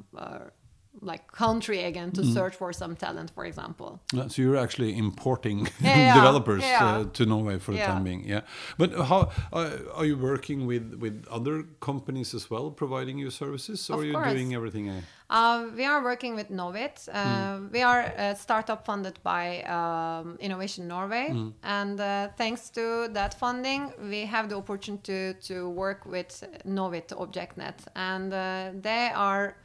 like 1.00 1.32
country 1.32 1.84
again 1.84 2.12
to 2.12 2.24
search 2.26 2.56
for 2.56 2.74
some 2.74 2.96
talent 2.96 3.32
for 3.34 3.46
example 3.46 4.00
Uh, 4.14 4.28
So 4.28 4.42
you're 4.42 4.58
actually 4.58 4.98
importing 4.98 5.60
Yeah, 5.82 5.98
yeah, 6.08 6.14
developers 6.14 6.64
yeah. 6.64 6.86
Uh, 7.00 7.04
to 7.14 7.26
Norway 7.26 7.60
for 7.60 7.72
the 7.72 7.80
time 7.80 8.04
being. 8.04 8.28
Yeah, 8.28 8.42
but 8.78 8.90
how 8.94 9.30
uh, 9.54 9.98
are 10.00 10.06
you 10.06 10.18
working 10.18 10.68
with 10.68 10.96
with 11.00 11.26
other 11.38 11.64
companies 11.80 12.34
as 12.34 12.50
well, 12.52 12.72
providing 12.72 13.18
you 13.20 13.30
services, 13.32 13.90
or 13.90 13.94
Of 13.94 14.00
are 14.02 14.06
you 14.08 14.14
course. 14.14 14.34
doing 14.34 14.54
everything? 14.56 14.90
Uh, 14.90 15.02
Uh, 15.32 15.60
we 15.78 15.86
are 15.86 16.02
working 16.04 16.36
with 16.36 16.50
Knowit. 16.50 17.08
Uh, 17.08 17.70
We 17.74 17.82
are 17.92 18.02
a 18.18 18.36
startup 18.36 18.86
funded 18.86 19.16
by 19.24 19.64
um, 19.78 20.36
Innovation 20.40 20.88
Norway, 20.88 21.28
and 21.64 22.00
uh, 22.00 22.08
thanks 22.38 22.70
to 22.72 23.08
that 23.14 23.34
funding, 23.40 23.94
we 24.12 24.26
have 24.28 24.48
the 24.50 24.56
opportunity 24.58 25.34
to, 25.34 25.54
to 25.54 25.56
work 25.84 26.06
with 26.06 26.44
Knowit 26.66 27.08
ObjectNet, 27.22 27.78
and 27.96 28.34
uh, 28.34 28.82
they 28.82 29.10
are 29.16 29.56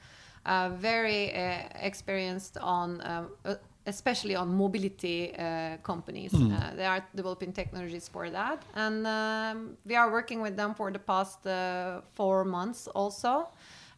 very 0.78 1.32
uh, 1.34 1.38
experienced 1.82 2.56
on. 2.58 3.00
Uh, 3.00 3.26
uh, 3.44 3.54
Especially 3.88 4.34
on 4.34 4.48
mobility 4.48 5.32
uh, 5.38 5.76
companies, 5.84 6.34
uh, 6.34 6.74
they 6.74 6.84
are 6.84 7.06
developing 7.14 7.52
technologies 7.52 8.08
for 8.08 8.28
that, 8.30 8.64
and 8.74 9.06
um, 9.06 9.76
we 9.84 9.94
are 9.94 10.10
working 10.10 10.42
with 10.42 10.56
them 10.56 10.74
for 10.74 10.90
the 10.90 10.98
past 10.98 11.46
uh, 11.46 12.00
four 12.14 12.44
months 12.44 12.88
also. 12.88 13.46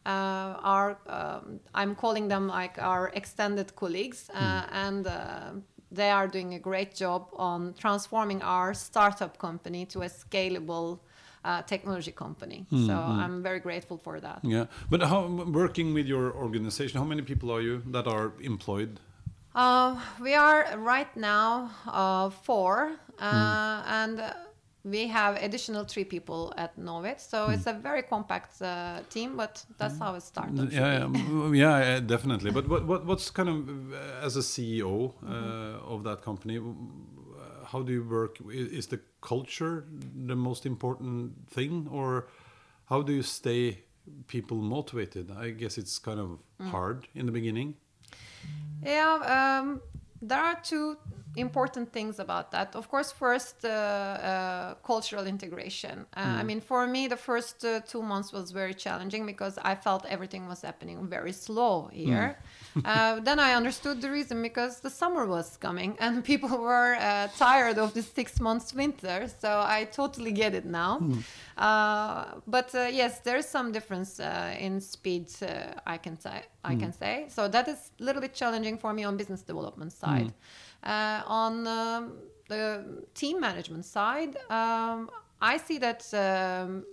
Uh, 0.04 0.60
our 0.62 0.98
um, 1.06 1.58
I'm 1.74 1.94
calling 1.94 2.28
them 2.28 2.48
like 2.48 2.78
our 2.78 3.10
extended 3.14 3.74
colleagues, 3.76 4.28
uh, 4.34 4.64
and 4.72 5.06
uh, 5.06 5.52
they 5.90 6.10
are 6.10 6.28
doing 6.28 6.52
a 6.52 6.58
great 6.58 6.94
job 6.94 7.22
on 7.32 7.72
transforming 7.72 8.42
our 8.42 8.74
startup 8.74 9.38
company 9.38 9.86
to 9.86 10.02
a 10.02 10.08
scalable 10.08 10.98
uh, 11.44 11.62
technology 11.62 12.12
company. 12.12 12.66
So 12.70 12.94
I'm 12.94 13.42
very 13.42 13.60
grateful 13.60 13.98
for 13.98 14.20
that. 14.20 14.40
yeah, 14.42 14.66
but 14.90 15.02
how 15.02 15.26
working 15.26 15.94
with 15.94 16.06
your 16.06 16.32
organization? 16.32 16.98
How 16.98 17.06
many 17.06 17.22
people 17.22 17.50
are 17.50 17.60
you 17.62 17.82
that 17.92 18.06
are 18.06 18.32
employed? 18.40 19.00
Uh, 19.54 19.98
we 20.20 20.34
are 20.34 20.66
right 20.76 21.16
now 21.16 21.70
uh, 21.86 22.30
four, 22.30 22.92
uh, 23.18 23.82
and 23.86 24.20
uh, 24.20 24.32
we 24.84 25.08
have 25.08 25.36
additional 25.42 25.84
three 25.84 26.04
people 26.04 26.52
at 26.56 26.76
Knowit. 26.78 27.20
So 27.20 27.48
it's 27.48 27.66
a 27.66 27.72
very 27.72 28.02
compact 28.02 28.62
uh, 28.62 29.00
team, 29.10 29.36
but 29.36 29.64
that's 29.78 29.98
how 29.98 30.14
it 30.14 30.22
started. 30.22 30.72
Yeah, 30.72 31.08
yeah, 31.52 31.78
yeah, 31.80 32.00
definitely. 32.00 32.50
But 32.52 32.68
what, 32.68 32.86
what 32.86 33.04
what's 33.06 33.30
kind 33.30 33.48
of 33.48 33.68
uh, 33.92 34.26
as 34.26 34.36
a 34.36 34.40
CEO 34.42 35.12
uh, 35.26 35.92
of 35.94 36.04
that 36.04 36.22
company? 36.22 36.60
How 37.72 37.82
do 37.82 37.92
you 37.92 38.02
work? 38.02 38.38
Is 38.50 38.86
the 38.86 39.00
culture 39.20 39.84
the 40.26 40.36
most 40.36 40.64
important 40.64 41.48
thing, 41.50 41.88
or 41.90 42.28
how 42.86 43.02
do 43.02 43.12
you 43.12 43.22
stay 43.22 43.84
people 44.26 44.56
motivated? 44.56 45.30
I 45.30 45.50
guess 45.50 45.76
it's 45.78 45.98
kind 45.98 46.18
of 46.18 46.38
hard 46.70 47.08
in 47.14 47.26
the 47.26 47.32
beginning. 47.32 47.74
Yeah, 48.82 49.60
um, 49.60 49.82
there 50.22 50.42
are 50.42 50.58
two 50.62 50.96
important 51.36 51.92
things 51.92 52.18
about 52.18 52.50
that. 52.50 52.74
Of 52.74 52.88
course, 52.88 53.12
first, 53.12 53.64
uh, 53.64 53.68
uh, 53.68 54.74
cultural 54.84 55.26
integration. 55.26 56.06
Uh, 56.16 56.20
I 56.40 56.42
mean, 56.42 56.60
for 56.60 56.86
me, 56.86 57.06
the 57.08 57.16
first 57.16 57.64
uh, 57.64 57.80
two 57.80 58.02
months 58.02 58.32
was 58.32 58.50
very 58.50 58.74
challenging 58.74 59.26
because 59.26 59.58
I 59.58 59.74
felt 59.74 60.04
everything 60.06 60.48
was 60.48 60.62
happening 60.62 61.06
very 61.06 61.32
slow 61.32 61.88
here. 61.92 62.38
uh, 62.84 63.20
then 63.20 63.38
I 63.38 63.54
understood 63.54 64.00
the 64.02 64.10
reason 64.10 64.42
because 64.42 64.80
the 64.80 64.90
summer 64.90 65.26
was 65.26 65.56
coming 65.56 65.96
and 66.00 66.24
people 66.32 66.48
were 66.58 66.96
uh, 66.96 67.28
tired 67.36 67.78
of 67.78 67.94
the 67.94 68.02
six 68.02 68.40
months 68.40 68.74
winter. 68.74 69.28
So 69.40 69.62
I 69.66 69.84
totally 69.84 70.32
get 70.32 70.54
it 70.54 70.64
now. 70.64 70.98
Uh, 71.56 72.40
but 72.46 72.74
uh, 72.74 72.88
yes, 72.90 73.20
there 73.20 73.36
is 73.36 73.46
some 73.46 73.72
difference 73.72 74.20
uh, 74.20 74.54
in 74.58 74.80
speed. 74.80 75.26
Uh, 75.42 75.72
I 75.86 75.98
can 75.98 76.18
say. 76.18 76.42
I 76.64 76.74
can 76.76 76.92
say. 76.92 77.26
So 77.28 77.48
that 77.48 77.66
is 77.68 77.90
a 78.00 78.04
little 78.04 78.20
bit 78.20 78.34
challenging 78.34 78.76
for 78.78 78.92
me 78.92 79.04
on 79.04 79.16
business 79.16 79.42
development 79.42 79.92
side. 79.92 80.32
Uh, 80.82 81.22
on 81.26 81.66
um, 81.66 82.12
the 82.48 82.84
team 83.14 83.40
management 83.40 83.84
side, 83.84 84.36
um, 84.50 85.10
I 85.40 85.56
see 85.56 85.78
that 85.78 86.02
um, 86.14 86.84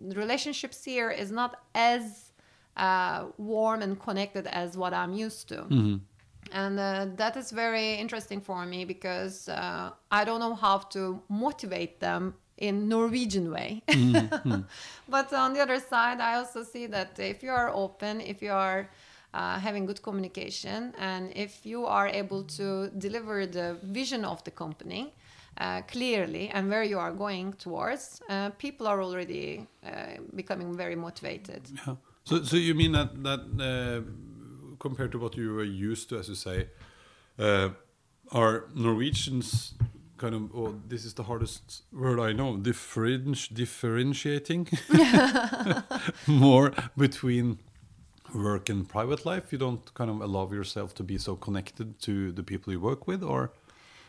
relationships 0.00 0.84
here 0.84 1.10
is 1.10 1.30
not 1.30 1.62
as 1.74 2.32
uh, 2.76 3.26
warm 3.38 3.82
and 3.82 3.98
connected 3.98 4.46
as 4.46 4.76
what 4.76 4.92
I'm 4.92 5.14
used 5.14 5.48
to. 5.48 5.66
And 6.52 6.78
uh, 6.78 7.06
that 7.16 7.36
is 7.36 7.50
very 7.50 7.94
interesting 7.94 8.40
for 8.40 8.64
me 8.66 8.84
because 8.84 9.48
uh, 9.48 9.90
I 10.10 10.24
don't 10.24 10.40
know 10.40 10.54
how 10.54 10.78
to 10.78 11.20
motivate 11.28 12.00
them 12.00 12.34
in 12.58 12.88
Norwegian 12.88 13.50
way. 13.50 13.82
but 15.08 15.32
on 15.32 15.54
the 15.54 15.60
other 15.60 15.80
side, 15.80 16.20
I 16.20 16.34
also 16.36 16.62
see 16.62 16.86
that 16.86 17.18
if 17.18 17.42
you 17.42 17.50
are 17.50 17.70
open, 17.74 18.20
if 18.20 18.42
you 18.42 18.52
are 18.52 18.88
uh, 19.34 19.58
having 19.58 19.84
good 19.84 20.00
communication, 20.02 20.94
and 20.98 21.32
if 21.34 21.66
you 21.66 21.84
are 21.86 22.06
able 22.06 22.44
to 22.44 22.88
deliver 22.98 23.46
the 23.46 23.76
vision 23.82 24.24
of 24.24 24.42
the 24.44 24.50
company 24.50 25.12
uh, 25.58 25.82
clearly 25.82 26.48
and 26.50 26.70
where 26.70 26.84
you 26.84 26.98
are 26.98 27.12
going 27.12 27.52
towards, 27.54 28.20
uh, 28.28 28.50
people 28.50 28.86
are 28.86 29.02
already 29.02 29.66
uh, 29.84 29.90
becoming 30.34 30.76
very 30.76 30.96
motivated. 30.96 31.62
Yeah. 31.86 31.96
So, 32.24 32.42
so 32.42 32.56
you 32.56 32.74
mean 32.74 32.92
that 32.92 33.22
that 33.24 33.40
uh, 33.60 34.00
compared 34.78 35.12
to 35.12 35.18
what 35.18 35.36
you 35.36 35.54
were 35.54 35.64
used 35.64 36.08
to, 36.10 36.18
as 36.18 36.28
you 36.28 36.34
say, 36.34 36.68
uh, 37.38 37.70
are 38.30 38.64
Norwegians 38.74 39.74
kind 40.16 40.34
of? 40.34 40.42
Oh, 40.54 40.74
this 40.88 41.04
is 41.04 41.14
the 41.14 41.24
hardest 41.24 41.82
word 41.92 42.20
I 42.20 42.32
know. 42.32 42.56
Differenti- 42.56 43.52
differentiating 43.52 44.68
more 46.26 46.72
between 46.96 47.58
work 48.34 48.68
and 48.68 48.88
private 48.88 49.24
life. 49.24 49.52
You 49.52 49.58
don't 49.58 49.94
kind 49.94 50.10
of 50.10 50.20
allow 50.20 50.50
yourself 50.50 50.94
to 50.94 51.02
be 51.02 51.18
so 51.18 51.36
connected 51.36 51.98
to 52.00 52.32
the 52.32 52.42
people 52.42 52.72
you 52.72 52.80
work 52.80 53.06
with, 53.06 53.22
or 53.22 53.52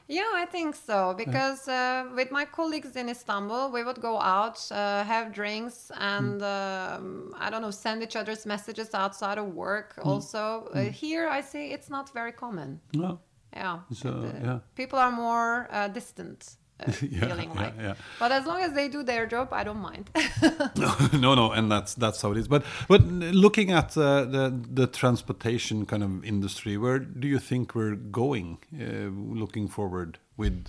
Yeah, 0.08 0.32
I 0.44 0.46
think 0.46 0.75
so. 0.75 1.13
Because 1.17 1.67
uh, 1.67 2.05
with 2.15 2.29
my 2.32 2.46
colleagues 2.46 2.96
in 2.96 3.10
Istanbul, 3.10 3.72
we 3.72 3.84
would 3.84 4.01
go 4.01 4.20
out, 4.20 4.58
uh, 4.72 5.03
have 5.03 5.34
drinks, 5.34 5.91
and 6.00 6.41
um, 6.44 7.34
I 7.39 7.50
don't 7.50 7.62
know, 7.62 7.72
send 7.72 8.03
each 8.03 8.15
other's 8.15 8.46
messages 8.46 8.94
outside 8.94 9.38
of 9.38 9.48
work. 9.55 9.94
Also, 10.03 10.70
uh, 10.74 10.84
here 10.91 11.27
I 11.27 11.41
see 11.41 11.72
it's 11.72 11.89
not 11.89 12.13
very 12.13 12.32
common. 12.32 12.79
no? 12.94 13.20
Yeah, 13.53 13.79
So, 13.94 14.10
And, 14.10 14.25
uh, 14.25 14.48
yeah. 14.51 14.60
people 14.75 15.00
are 15.00 15.12
more 15.12 15.70
uh, 15.72 15.88
distant. 15.88 16.58
Uh, 16.79 16.91
Yeah, 17.01 17.27
feeling 17.27 17.51
yeah, 17.55 17.62
like, 17.62 17.74
yeah. 17.79 17.94
but 18.20 18.32
as 18.32 18.46
long 18.46 18.62
as 18.62 18.74
they 18.74 18.89
do 18.89 19.01
their 19.03 19.25
job, 19.25 19.53
I 19.53 19.63
don't 19.63 19.79
mind. 19.79 20.10
no, 20.75 20.96
no, 21.13 21.36
no, 21.36 21.51
and 21.51 21.72
that's 21.72 21.94
that's 21.94 22.22
how 22.22 22.32
it 22.32 22.38
is. 22.38 22.48
But 22.48 22.63
but 22.89 23.01
looking 23.46 23.72
at 23.72 23.98
uh, 23.98 24.25
the 24.25 24.53
the 24.74 24.88
transportation 24.88 25.86
kind 25.86 26.03
of 26.03 26.25
industry, 26.25 26.77
where 26.77 27.00
do 27.00 27.27
you 27.27 27.39
think 27.39 27.75
we're 27.75 27.96
going? 27.96 28.58
Uh, 28.74 29.10
looking 29.39 29.70
forward 29.70 30.20
with 30.36 30.67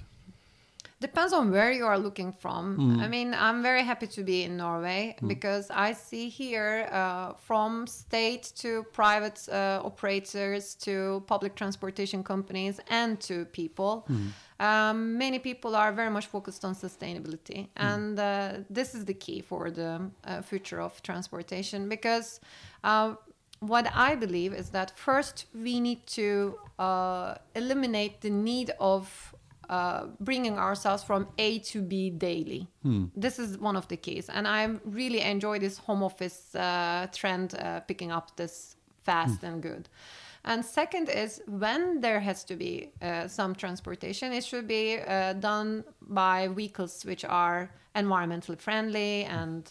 Depends 0.99 1.35
on 1.35 1.51
where 1.51 1.71
you 1.73 1.85
are 1.85 1.99
looking 1.99 2.33
from. 2.33 2.99
I 3.01 3.07
mean, 3.07 3.35
I'm 3.35 3.63
very 3.63 3.83
happy 3.83 4.07
to 4.07 4.23
be 4.25 4.45
in 4.45 4.57
Norway 4.57 5.15
because 5.27 5.71
I 5.71 5.93
see 5.93 6.31
here 6.31 6.89
uh, 6.91 7.35
from 7.35 7.87
state 7.87 8.51
to 8.57 8.83
private 8.95 9.47
uh, 9.53 9.83
operators 9.85 10.75
to 10.77 11.23
public 11.27 11.55
transportation 11.55 12.25
companies 12.25 12.81
and 12.89 13.21
to 13.21 13.45
people. 13.45 14.09
Um, 14.59 15.19
many 15.19 15.39
people 15.39 15.77
are 15.77 15.93
very 15.93 16.11
much 16.11 16.27
focused 16.27 16.65
on 16.65 16.75
sustainability, 16.75 17.69
and 17.77 18.19
uh, 18.19 18.53
this 18.71 18.95
is 18.95 19.05
the 19.05 19.15
key 19.15 19.41
for 19.43 19.71
the 19.71 20.11
uh, 20.25 20.43
future 20.43 20.81
of 20.81 21.03
transportation 21.03 21.89
because. 21.89 22.41
Uh, 22.85 23.15
what 23.61 23.91
I 23.95 24.15
believe 24.17 24.53
is 24.53 24.69
that 24.71 24.93
first 24.99 25.47
we 25.55 25.81
need 25.81 26.07
to 26.09 26.59
uh, 26.79 27.37
eliminate 27.55 28.21
the 28.21 28.29
need 28.29 28.71
of 28.79 29.35
uh, 29.71 30.07
bringing 30.21 30.59
ourselves 30.59 31.03
from 31.03 31.27
A 31.39 31.59
to 31.61 31.83
B 31.83 32.11
daily. 32.11 32.69
This 33.17 33.39
is 33.39 33.59
one 33.59 33.75
of 33.77 33.89
the 33.89 33.97
keys, 33.97 34.29
and 34.29 34.47
I 34.47 34.69
really 34.85 35.23
enjoy 35.23 35.59
this 35.59 35.79
home 35.79 36.03
office 36.03 36.55
uh, 36.55 37.07
trend 37.13 37.55
uh, 37.55 37.81
picking 37.81 38.13
up 38.13 38.37
this 38.37 38.77
fast 39.05 39.43
and 39.43 39.63
good. 39.63 39.89
And 40.47 40.65
second 40.65 41.09
is 41.09 41.43
when 41.49 42.01
there 42.01 42.21
has 42.21 42.45
to 42.45 42.55
be 42.55 42.93
uh, 43.03 43.27
some 43.27 43.55
transportation, 43.55 44.33
it 44.33 44.45
should 44.45 44.69
be 44.69 45.01
uh, 45.01 45.33
done 45.35 45.85
by 46.01 46.49
vehicles 46.49 47.05
which 47.05 47.25
are 47.25 47.71
environmentally 47.97 48.59
friendly. 48.59 49.25
And 49.25 49.69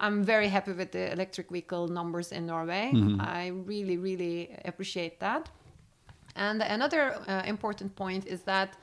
I'm 0.00 0.24
very 0.24 0.48
happy 0.48 0.72
with 0.72 0.90
the 0.90 1.12
electric 1.12 1.50
vehicle 1.50 1.86
numbers 1.86 2.32
in 2.32 2.44
Norway. 2.46 2.90
I 3.20 3.48
really, 3.48 3.98
really 3.98 4.58
appreciate 4.64 5.20
that. 5.20 5.48
And 6.34 6.60
another 6.60 7.14
uh, 7.28 7.42
important 7.46 7.94
point 7.94 8.26
is 8.26 8.42
that 8.42 8.76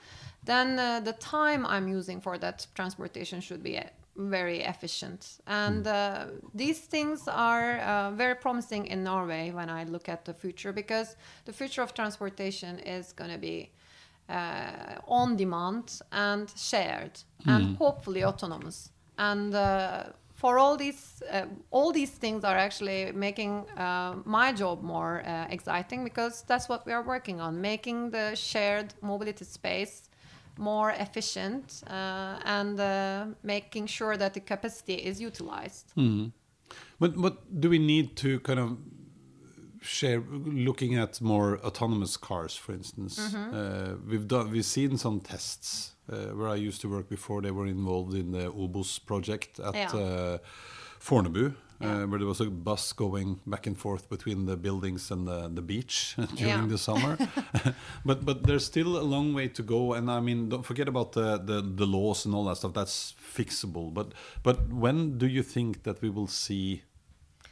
then 0.46 0.80
uh, 0.80 1.02
the 1.02 1.14
time 1.14 1.66
I'm 1.66 1.88
using 1.90 2.22
for 2.22 2.38
that 2.38 2.68
transportation 2.74 3.42
should 3.42 3.62
be 3.64 3.80
very 4.16 4.62
efficient. 4.62 5.40
And 5.48 5.88
uh, 5.88 6.26
these 6.54 6.80
things 6.80 7.28
are 7.28 7.78
uh, 7.80 8.12
very 8.12 8.36
promising 8.36 8.86
in 8.88 9.04
Norway 9.04 9.52
when 9.52 9.70
I 9.70 9.84
look 9.86 10.10
at 10.10 10.26
the 10.26 10.34
future 10.34 10.72
because 10.72 11.16
the 11.46 11.54
future 11.54 11.82
of 11.82 11.94
transportation 11.94 12.80
is 12.80 13.12
going 13.14 13.32
to 13.32 13.38
be 13.38 13.72
uh, 14.30 15.00
on 15.08 15.36
demand 15.36 16.00
and 16.12 16.52
shared 16.56 17.20
and 17.46 17.76
hopefully 17.78 18.24
autonomous. 18.24 18.92
And 19.18 19.54
uh, 19.54 20.04
for 20.44 20.58
all 20.58 20.76
these 20.78 21.22
uh, 21.32 21.46
all 21.72 21.92
these 21.92 22.12
things 22.12 22.44
are 22.44 22.58
actually 22.58 23.12
making 23.14 23.66
uh, 23.78 24.16
my 24.26 24.52
job 24.52 24.82
more 24.82 25.24
uh, 25.26 25.48
exciting 25.50 26.04
because 26.04 26.44
that's 26.48 26.68
what 26.68 26.86
we 26.86 26.92
are 26.92 27.04
working 27.04 27.40
on 27.40 27.62
making 27.62 28.10
the 28.10 28.36
shared 28.36 28.94
mobility 29.02 29.46
space 29.46 30.10
more 30.58 30.92
efficient 30.92 31.84
uh, 31.88 32.40
and 32.46 32.80
uh, 32.80 33.26
making 33.44 33.88
sure 33.88 34.18
that 34.18 34.34
the 34.34 34.40
capacity 34.40 34.94
is 34.96 35.20
utilized 35.20 35.92
But 37.00 37.16
but 37.16 37.34
do 37.62 37.70
we 37.70 37.80
need 37.80 38.16
to 38.18 38.40
kind 38.40 38.60
of 38.60 38.78
share 39.82 40.22
looking 40.68 40.96
at 40.96 41.22
more 41.22 41.60
autonomous 41.66 42.18
cars, 42.18 42.56
for 42.56 42.74
instance? 42.74 43.20
Uh, 43.36 43.96
we've 44.10 44.28
done 44.28 44.50
we've 44.52 44.66
seen 44.66 44.98
some 44.98 45.20
tests 45.20 45.96
uh, 46.10 46.16
where 46.38 46.50
I 46.50 46.68
used 46.68 46.82
to 46.82 46.90
work 46.90 47.10
before. 47.10 47.42
They 47.42 47.52
were 47.52 47.68
involved 47.68 48.14
in 48.16 48.32
the 48.32 48.50
Obos 48.52 49.00
project 49.06 49.60
at 49.60 49.76
Yeah. 49.76 49.94
uh, 49.96 50.38
Fornebu. 51.00 51.54
Uh, 51.82 51.86
Yeah. 51.86 52.06
where 52.06 52.20
there 52.20 52.28
was 52.28 52.42
a 52.42 52.50
bus 52.50 52.94
going 52.94 53.40
back 53.46 53.68
and 53.68 53.78
forth 53.78 54.08
between 54.10 54.46
the 54.46 54.56
buildings 54.56 55.12
and 55.12 55.28
the, 55.28 55.50
the 55.50 55.62
beach 55.62 56.16
during 56.36 56.64
Yeah. 56.64 56.66
the 56.68 56.78
summer. 56.78 57.18
but 58.06 58.24
but 58.26 58.44
there's 58.44 58.66
still 58.66 58.98
a 58.98 59.04
long 59.16 59.34
way 59.34 59.48
to 59.50 59.64
go, 59.64 59.94
and 59.94 60.10
I 60.10 60.20
mean, 60.22 60.50
don't 60.50 60.66
forget 60.66 60.88
about 60.88 61.12
the, 61.12 61.38
the, 61.38 61.62
the 61.62 61.86
laws 61.86 62.26
and 62.26 62.36
all 62.36 62.46
that 62.46 62.58
stuff. 62.58 62.74
That's 62.74 63.14
fixable. 63.38 63.94
But 63.94 64.14
but 64.44 64.58
when 64.72 65.18
do 65.18 65.26
you 65.28 65.44
think 65.44 65.84
that 65.84 66.02
we 66.02 66.10
will 66.10 66.28
see 66.28 66.82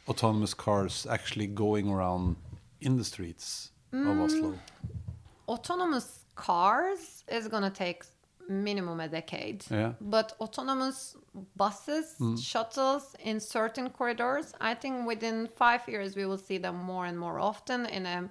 autonomous 0.08 0.54
cars 0.54 1.06
actually 1.10 1.46
going 1.46 1.90
around 1.90 2.36
in 2.80 2.96
the 2.96 3.04
streets 3.04 3.70
of 3.92 4.18
Oslo? 4.20 4.54
autonomous 5.48 6.24
cars 6.34 7.24
is 7.28 7.48
going 7.48 7.62
to 7.62 7.70
take 7.70 8.04
minimum 8.48 9.00
a 9.00 9.08
decade 9.08 9.64
Yeah. 9.70 9.92
but 10.00 10.32
autonomous 10.40 11.16
buses 11.56 12.16
shuttles 12.40 13.14
in 13.24 13.40
certain 13.40 13.90
corridors 13.90 14.52
i 14.60 14.74
think 14.74 15.06
within 15.06 15.48
five 15.56 15.80
years 15.88 16.16
we 16.16 16.24
will 16.26 16.38
see 16.38 16.58
them 16.58 16.76
more 16.76 17.06
and 17.06 17.18
more 17.18 17.38
often 17.40 17.86
in 17.86 18.06
a 18.06 18.28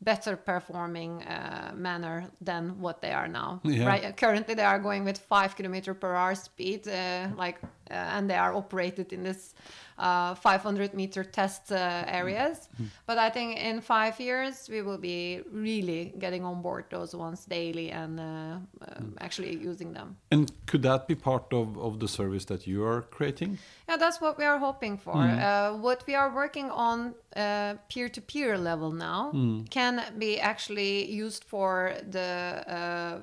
better 0.00 0.36
performing 0.36 1.22
uh, 1.22 1.70
manner 1.76 2.24
than 2.40 2.80
what 2.80 3.00
they 3.00 3.12
are 3.12 3.28
now 3.28 3.60
Yeah. 3.62 3.86
right 3.86 4.16
currently 4.16 4.54
they 4.54 4.64
are 4.64 4.78
going 4.80 5.04
with 5.04 5.18
five 5.18 5.54
kilometer 5.56 5.94
per 5.94 6.14
hour 6.14 6.34
speed 6.34 6.88
uh, 6.88 7.28
like 7.36 7.58
and 7.90 8.28
they 8.28 8.36
are 8.36 8.54
operated 8.54 9.12
in 9.12 9.22
this 9.22 9.54
uh, 9.98 10.34
500 10.34 10.94
meter 10.94 11.24
test 11.24 11.70
uh, 11.70 12.04
areas. 12.06 12.68
But 13.06 13.18
i 13.18 13.30
think 13.30 13.58
in 13.58 13.80
five 13.80 14.18
years 14.20 14.68
we 14.68 14.82
will 14.82 14.98
be 14.98 15.40
really 15.50 16.12
getting 16.18 16.44
on 16.44 16.62
board 16.62 16.84
those 16.90 17.14
ones 17.14 17.44
daily 17.44 17.90
and 17.90 18.18
uh, 18.18 18.24
uh, 18.24 19.00
actually 19.20 19.56
using 19.56 19.92
them. 19.92 20.16
And 20.30 20.50
could 20.66 20.82
that 20.82 21.06
be 21.06 21.14
part 21.14 21.52
of, 21.52 21.78
of 21.78 22.00
the 22.00 22.08
service 22.08 22.44
that 22.46 22.66
you 22.66 22.84
are 22.84 23.02
creating? 23.02 23.58
yeah 23.88 23.96
that's 23.96 24.20
what 24.20 24.38
we 24.38 24.44
are 24.44 24.58
hoping 24.58 24.98
for. 24.98 25.16
Uh, 25.16 25.76
what 25.76 26.04
we 26.06 26.14
are 26.14 26.34
working 26.34 26.70
on 26.70 27.14
uh, 27.36 27.74
peer-to-peer 27.88 28.58
level 28.58 28.90
now 28.92 29.32
can 29.70 30.02
be 30.18 30.40
actually 30.40 31.10
used 31.10 31.44
for 31.44 31.94
the 32.10 33.22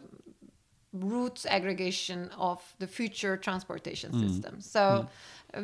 route 0.93 1.45
aggregation 1.49 2.29
of 2.37 2.61
the 2.79 2.87
future 2.87 3.37
transportation 3.37 4.11
system. 4.13 4.59
So 4.59 5.07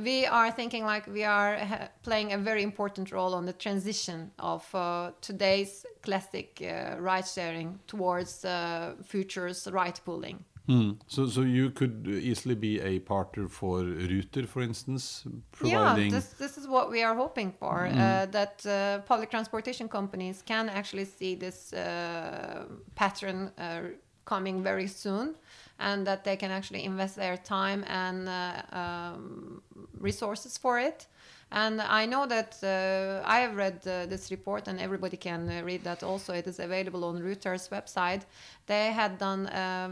we 0.03 0.25
are 0.25 0.51
thinking 0.51 0.83
like 0.85 1.07
we 1.07 1.23
are 1.23 1.57
ha- 1.57 1.89
playing 2.03 2.33
a 2.33 2.38
very 2.38 2.63
important 2.63 3.11
role 3.11 3.33
on 3.33 3.45
the 3.45 3.53
transition 3.53 4.31
of 4.39 4.63
uh, 4.73 5.11
today's 5.21 5.85
classic 6.01 6.61
uh, 6.61 6.99
ride 6.99 7.27
sharing 7.27 7.79
towards 7.88 8.45
uh, 8.45 8.95
future's 9.03 9.67
ride 9.71 9.99
pooling. 10.05 10.43
Hmm. 10.67 10.93
So 11.07 11.27
so 11.27 11.41
you 11.41 11.69
could 11.69 12.07
easily 12.07 12.55
be 12.55 12.79
a 12.81 12.99
partner 12.99 13.47
for 13.47 13.83
Ruter, 13.83 14.47
for 14.47 14.63
instance, 14.63 15.23
providing. 15.51 16.05
Yeah, 16.05 16.19
this, 16.19 16.29
this 16.39 16.57
is 16.57 16.67
what 16.67 16.89
we 16.89 17.03
are 17.03 17.13
hoping 17.13 17.51
for. 17.51 17.85
Uh, 17.85 18.25
that 18.31 18.65
uh, 18.65 18.99
public 19.05 19.29
transportation 19.29 19.88
companies 19.88 20.41
can 20.41 20.69
actually 20.69 21.05
see 21.05 21.35
this 21.35 21.71
uh, 21.71 22.65
pattern 22.95 23.51
uh, 23.59 23.81
coming 24.25 24.63
very 24.63 24.88
soon, 24.88 25.35
and 25.79 26.05
that 26.05 26.23
they 26.23 26.35
can 26.35 26.51
actually 26.51 26.83
invest 26.83 27.15
their 27.15 27.38
time 27.38 27.83
and 27.88 28.27
uh, 28.29 28.61
um, 28.71 29.61
resources 29.99 30.57
for 30.57 30.79
it. 30.79 31.07
And 31.51 31.79
I 31.79 32.05
know 32.07 32.25
that 32.25 32.57
uh, 32.63 33.21
I 33.25 33.39
have 33.39 33.55
read 33.55 33.79
uh, 33.88 34.07
this 34.07 34.31
report, 34.31 34.67
and 34.67 34.79
everybody 34.79 35.15
can 35.15 35.47
uh, 35.47 35.61
read 35.63 35.83
that 35.83 36.03
also. 36.03 36.33
It 36.33 36.47
is 36.47 36.59
available 36.59 37.03
on 37.05 37.21
Ruter's 37.21 37.69
website. 37.69 38.23
They 38.65 38.91
had 38.91 39.17
done 39.19 39.45
a 39.45 39.91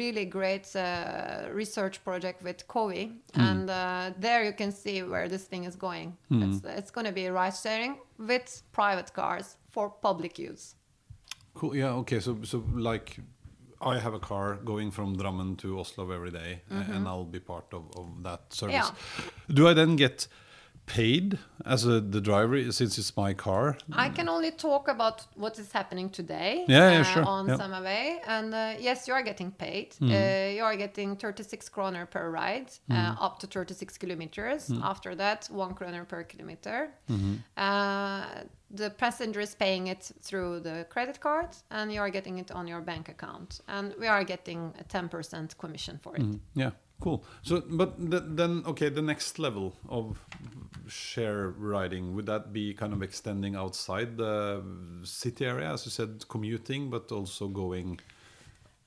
really 0.00 0.26
great 0.26 0.76
uh, 0.76 1.48
research 1.52 2.04
project 2.04 2.42
with 2.42 2.68
COWI, 2.68 3.12
and 3.34 3.70
uh, 3.70 4.10
there 4.20 4.44
you 4.44 4.52
can 4.52 4.70
see 4.70 5.02
where 5.02 5.26
this 5.28 5.44
thing 5.44 5.64
is 5.64 5.74
going. 5.74 6.16
It's, 6.30 6.60
it's 6.64 6.90
going 6.90 7.06
to 7.06 7.12
be 7.12 7.28
ride 7.28 7.56
sharing 7.56 7.96
with 8.18 8.62
private 8.72 9.12
cars 9.14 9.56
for 9.70 9.88
public 9.88 10.38
use. 10.38 10.74
Cool. 11.54 11.74
Yeah. 11.74 12.00
Okay. 12.00 12.20
So 12.20 12.36
so 12.42 12.62
like. 12.74 13.18
I 13.80 13.98
have 13.98 14.14
a 14.14 14.18
car 14.18 14.56
going 14.56 14.90
from 14.90 15.16
Drammen 15.16 15.56
to 15.58 15.78
Oslo 15.78 16.10
every 16.10 16.30
day, 16.30 16.62
a- 16.70 16.74
mm-hmm. 16.74 16.92
and 16.92 17.08
I'll 17.08 17.24
be 17.24 17.40
part 17.40 17.66
of, 17.72 17.84
of 17.96 18.22
that 18.22 18.52
service. 18.52 18.74
Yeah. 18.74 18.90
Do 19.54 19.68
I 19.68 19.74
then 19.74 19.96
get 19.96 20.26
paid 20.96 21.38
as 21.64 21.84
a, 21.84 22.00
the 22.00 22.20
driver 22.20 22.56
since 22.72 22.98
it's 22.98 23.14
my 23.16 23.34
car? 23.34 23.76
I 23.92 24.08
can 24.08 24.28
only 24.28 24.50
talk 24.50 24.88
about 24.88 25.26
what 25.36 25.58
is 25.58 25.70
happening 25.72 26.08
today 26.10 26.64
Yeah, 26.68 26.90
yeah, 26.92 27.00
uh, 27.00 27.04
sure. 27.04 27.24
on 27.24 27.48
Yeah. 27.48 27.56
Samme 27.58 27.82
Vei. 27.82 28.20
And 28.26 28.54
uh, 28.54 28.74
yes, 28.80 29.06
you 29.08 29.14
are 29.14 29.22
getting 29.22 29.50
paid. 29.52 29.88
Mm. 30.00 30.10
Uh, 30.10 30.56
you 30.56 30.64
are 30.64 30.76
getting 30.76 31.16
36 31.16 31.68
kroner 31.68 32.06
per 32.06 32.30
ride, 32.30 32.70
uh, 32.90 32.94
Mm. 32.94 33.16
up 33.26 33.38
to 33.40 33.46
36 33.46 33.98
kilometers. 33.98 34.70
After 34.82 35.14
that, 35.16 35.48
one 35.52 35.74
kroner 35.74 36.04
per 36.04 36.24
kilometer. 36.24 36.90
Uh, 37.56 38.24
the 38.70 38.90
passenger 38.90 39.40
is 39.40 39.54
paying 39.54 39.86
it 39.88 40.10
through 40.22 40.60
the 40.60 40.86
credit 40.90 41.20
card, 41.20 41.48
and 41.70 41.92
you 41.92 42.00
are 42.00 42.10
getting 42.10 42.38
it 42.38 42.50
on 42.50 42.66
your 42.68 42.80
bank 42.82 43.08
account. 43.08 43.60
And 43.66 43.94
we 44.00 44.06
are 44.06 44.24
getting 44.24 44.74
a 44.80 44.84
10% 44.84 45.56
commission 45.58 45.98
for 46.02 46.14
it. 46.16 46.22
Mm, 46.22 46.40
Yeah, 46.54 46.70
cool. 47.00 47.24
So, 47.42 47.62
but 47.68 47.98
th- 48.10 48.22
then, 48.26 48.62
okay, 48.66 48.88
the 48.88 49.02
next 49.02 49.38
level 49.38 49.74
of 49.88 50.18
share 50.86 51.48
riding 51.58 52.14
would 52.14 52.26
that 52.26 52.52
be 52.52 52.74
kind 52.74 52.92
of 52.92 53.02
extending 53.02 53.54
outside 53.54 54.16
the 54.16 54.62
city 55.04 55.46
area, 55.46 55.72
as 55.72 55.84
you 55.84 55.90
said, 55.90 56.24
commuting, 56.28 56.90
but 56.90 57.12
also 57.12 57.48
going? 57.48 58.00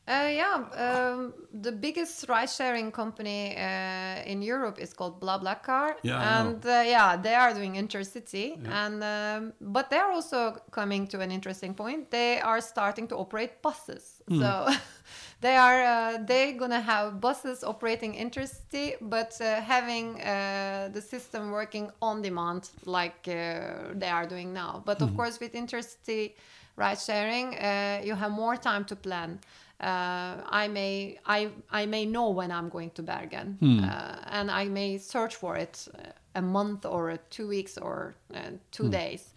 Uh, 0.07 0.29
yeah, 0.29 0.55
um, 0.75 1.33
the 1.53 1.71
biggest 1.71 2.27
ride-sharing 2.27 2.91
company 2.91 3.55
uh, 3.55 4.21
in 4.25 4.41
Europe 4.41 4.77
is 4.79 4.93
called 4.93 5.21
BlaBlaCar, 5.21 5.93
Yeah, 6.03 6.19
and 6.21 6.65
uh, 6.65 6.83
yeah, 6.85 7.15
they 7.15 7.35
are 7.35 7.53
doing 7.53 7.75
intercity, 7.75 8.57
and 8.67 9.03
um, 9.03 9.53
but 9.61 9.89
they 9.89 9.97
are 9.97 10.11
also 10.11 10.57
coming 10.71 11.07
to 11.07 11.21
an 11.21 11.31
interesting 11.31 11.73
point. 11.75 12.09
They 12.09 12.41
are 12.41 12.59
starting 12.61 13.07
to 13.09 13.15
operate 13.15 13.61
buses, 13.61 14.21
Hmm. 14.27 14.39
so 14.39 14.67
they 15.41 15.55
are 15.57 15.81
uh, 15.83 16.17
they 16.25 16.53
gonna 16.53 16.79
have 16.81 17.19
buses 17.19 17.63
operating 17.63 18.13
intercity, 18.15 18.95
but 19.01 19.39
uh, 19.41 19.61
having 19.61 20.21
uh, 20.21 20.89
the 20.93 21.01
system 21.01 21.51
working 21.51 21.91
on 22.01 22.21
demand 22.21 22.69
like 22.85 23.27
uh, 23.27 23.93
they 23.93 24.09
are 24.09 24.25
doing 24.27 24.53
now. 24.53 24.81
But 24.85 24.97
Hmm. 24.97 25.03
of 25.05 25.15
course, 25.15 25.39
with 25.39 25.53
intercity 25.53 26.33
ride 26.77 26.99
sharing, 26.99 27.55
uh, 27.55 28.01
you 28.03 28.15
have 28.15 28.31
more 28.31 28.55
time 28.57 28.85
to 28.85 28.95
plan. 28.95 29.39
Uh, 29.79 30.37
I 30.63 30.67
may 30.67 31.17
I 31.25 31.49
I 31.71 31.85
may 31.87 32.05
know 32.05 32.29
when 32.29 32.51
I'm 32.51 32.69
going 32.69 32.91
to 32.91 33.01
Bergen, 33.03 33.57
uh, 33.83 34.15
and 34.37 34.51
I 34.51 34.65
may 34.69 34.97
search 34.99 35.35
for 35.35 35.57
it 35.57 35.87
a 36.35 36.41
month 36.41 36.85
or 36.85 37.17
two 37.29 37.47
weeks 37.47 37.77
or 37.77 38.13
uh, 38.33 38.39
two 38.71 38.89
days. 38.89 39.33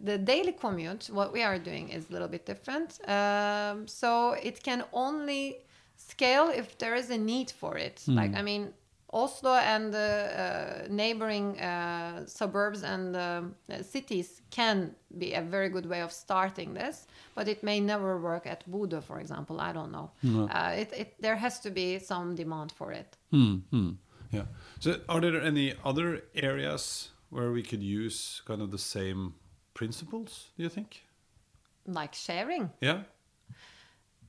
The 0.00 0.18
daily 0.18 0.52
commute, 0.52 1.08
what 1.12 1.32
we 1.32 1.42
are 1.42 1.58
doing, 1.58 1.88
is 1.90 2.10
a 2.10 2.12
little 2.12 2.28
bit 2.28 2.44
different. 2.46 2.98
Um, 3.08 3.86
so 3.88 4.32
it 4.42 4.62
can 4.62 4.84
only 4.92 5.58
scale 5.96 6.48
if 6.48 6.76
there 6.78 6.94
is 6.94 7.10
a 7.10 7.18
need 7.18 7.50
for 7.50 7.78
it. 7.78 8.02
Like 8.16 8.34
I 8.38 8.42
mean, 8.42 8.72
Oslo 9.12 9.54
and 9.54 9.92
the 9.94 10.10
uh, 10.36 10.86
neighboring 10.90 11.60
uh, 11.60 12.26
suburbs 12.26 12.82
and 12.82 13.14
uh, 13.16 13.42
cities 13.82 14.42
can 14.50 14.94
be 15.18 15.34
a 15.34 15.40
very 15.40 15.68
good 15.68 15.86
way 15.86 16.00
of 16.02 16.10
starting 16.12 16.74
this, 16.74 17.06
but 17.36 17.46
it 17.48 17.62
may 17.62 17.78
never 17.80 18.18
work 18.18 18.44
at 18.46 18.64
Bodø, 18.68 19.00
for 19.02 19.20
example. 19.20 19.60
I 19.60 19.72
don't 19.72 19.92
know. 19.92 20.10
Uh, 20.50 20.80
it, 20.82 20.92
it, 20.92 21.14
there 21.20 21.36
has 21.36 21.60
to 21.60 21.70
be 21.70 22.00
some 22.00 22.34
demand 22.34 22.72
for 22.72 22.90
it. 22.92 23.16
Yeah. 24.34 24.46
So, 24.80 25.00
are 25.08 25.20
there 25.20 25.40
any 25.40 25.74
other 25.84 26.22
areas 26.34 27.10
where 27.30 27.50
we 27.52 27.62
could 27.62 27.82
use 27.82 28.42
kind 28.46 28.62
of 28.62 28.70
the 28.70 28.78
same 28.78 29.34
principles? 29.74 30.50
Do 30.56 30.62
you 30.62 30.68
think? 30.68 31.02
Like 31.86 32.14
sharing. 32.14 32.70
Yeah. 32.80 33.02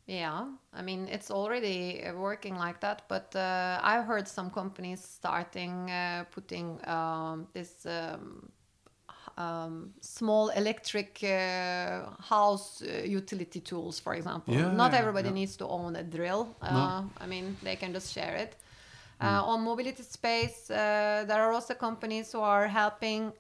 Yeah, 0.08 0.46
I 0.72 0.84
mean 0.84 1.08
it's 1.08 1.32
already 1.32 2.04
working 2.16 2.56
like 2.56 2.80
that, 2.82 3.04
but 3.08 3.36
uh, 3.36 3.80
I've 3.82 4.06
heard 4.06 4.28
some 4.28 4.52
companies 4.52 5.02
starting 5.02 5.90
uh, 5.90 6.26
putting 6.30 6.80
um, 6.88 7.48
this 7.54 7.88
um, 7.88 8.52
um, 9.38 9.94
small 10.02 10.50
electric 10.50 11.24
uh, 11.24 12.04
house 12.22 12.84
uh, 12.84 13.04
utility 13.04 13.60
tools, 13.60 14.00
for 14.00 14.14
example. 14.14 14.54
Yeah, 14.54 14.72
Not 14.72 14.94
everybody 14.94 15.30
yeah. 15.30 15.34
needs 15.34 15.58
to 15.58 15.68
own 15.68 15.96
a 15.96 16.04
drill. 16.04 16.56
Uh, 16.62 17.04
I 17.20 17.26
mean 17.26 17.58
they 17.64 17.76
can 17.76 17.92
just 17.92 18.14
share 18.14 18.36
it. 18.36 18.56
Uh, 19.22 19.26
Mm. 19.26 19.48
on 19.48 19.64
mobility 19.64 20.04
space, 20.04 20.70
uh, 20.70 21.26
there 21.28 21.42
are 21.42 21.54
also 21.54 21.74
companies 21.74 22.32
who 22.34 22.42
are 22.42 22.68
helping 22.68 23.32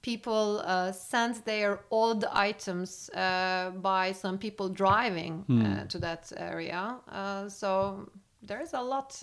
people 0.00 0.62
uh, 0.64 0.92
send 0.92 1.34
their 1.44 1.80
old 1.90 2.24
items 2.32 3.10
uh, 3.10 3.70
by 3.82 4.12
some 4.12 4.38
people 4.38 4.68
driving 4.68 5.44
uh, 5.50 5.84
to 5.88 5.98
that 5.98 6.32
area. 6.36 6.96
Uh, 7.08 7.48
so 7.48 8.08
there 8.42 8.62
is 8.62 8.74
a 8.74 8.80
lot 8.80 9.22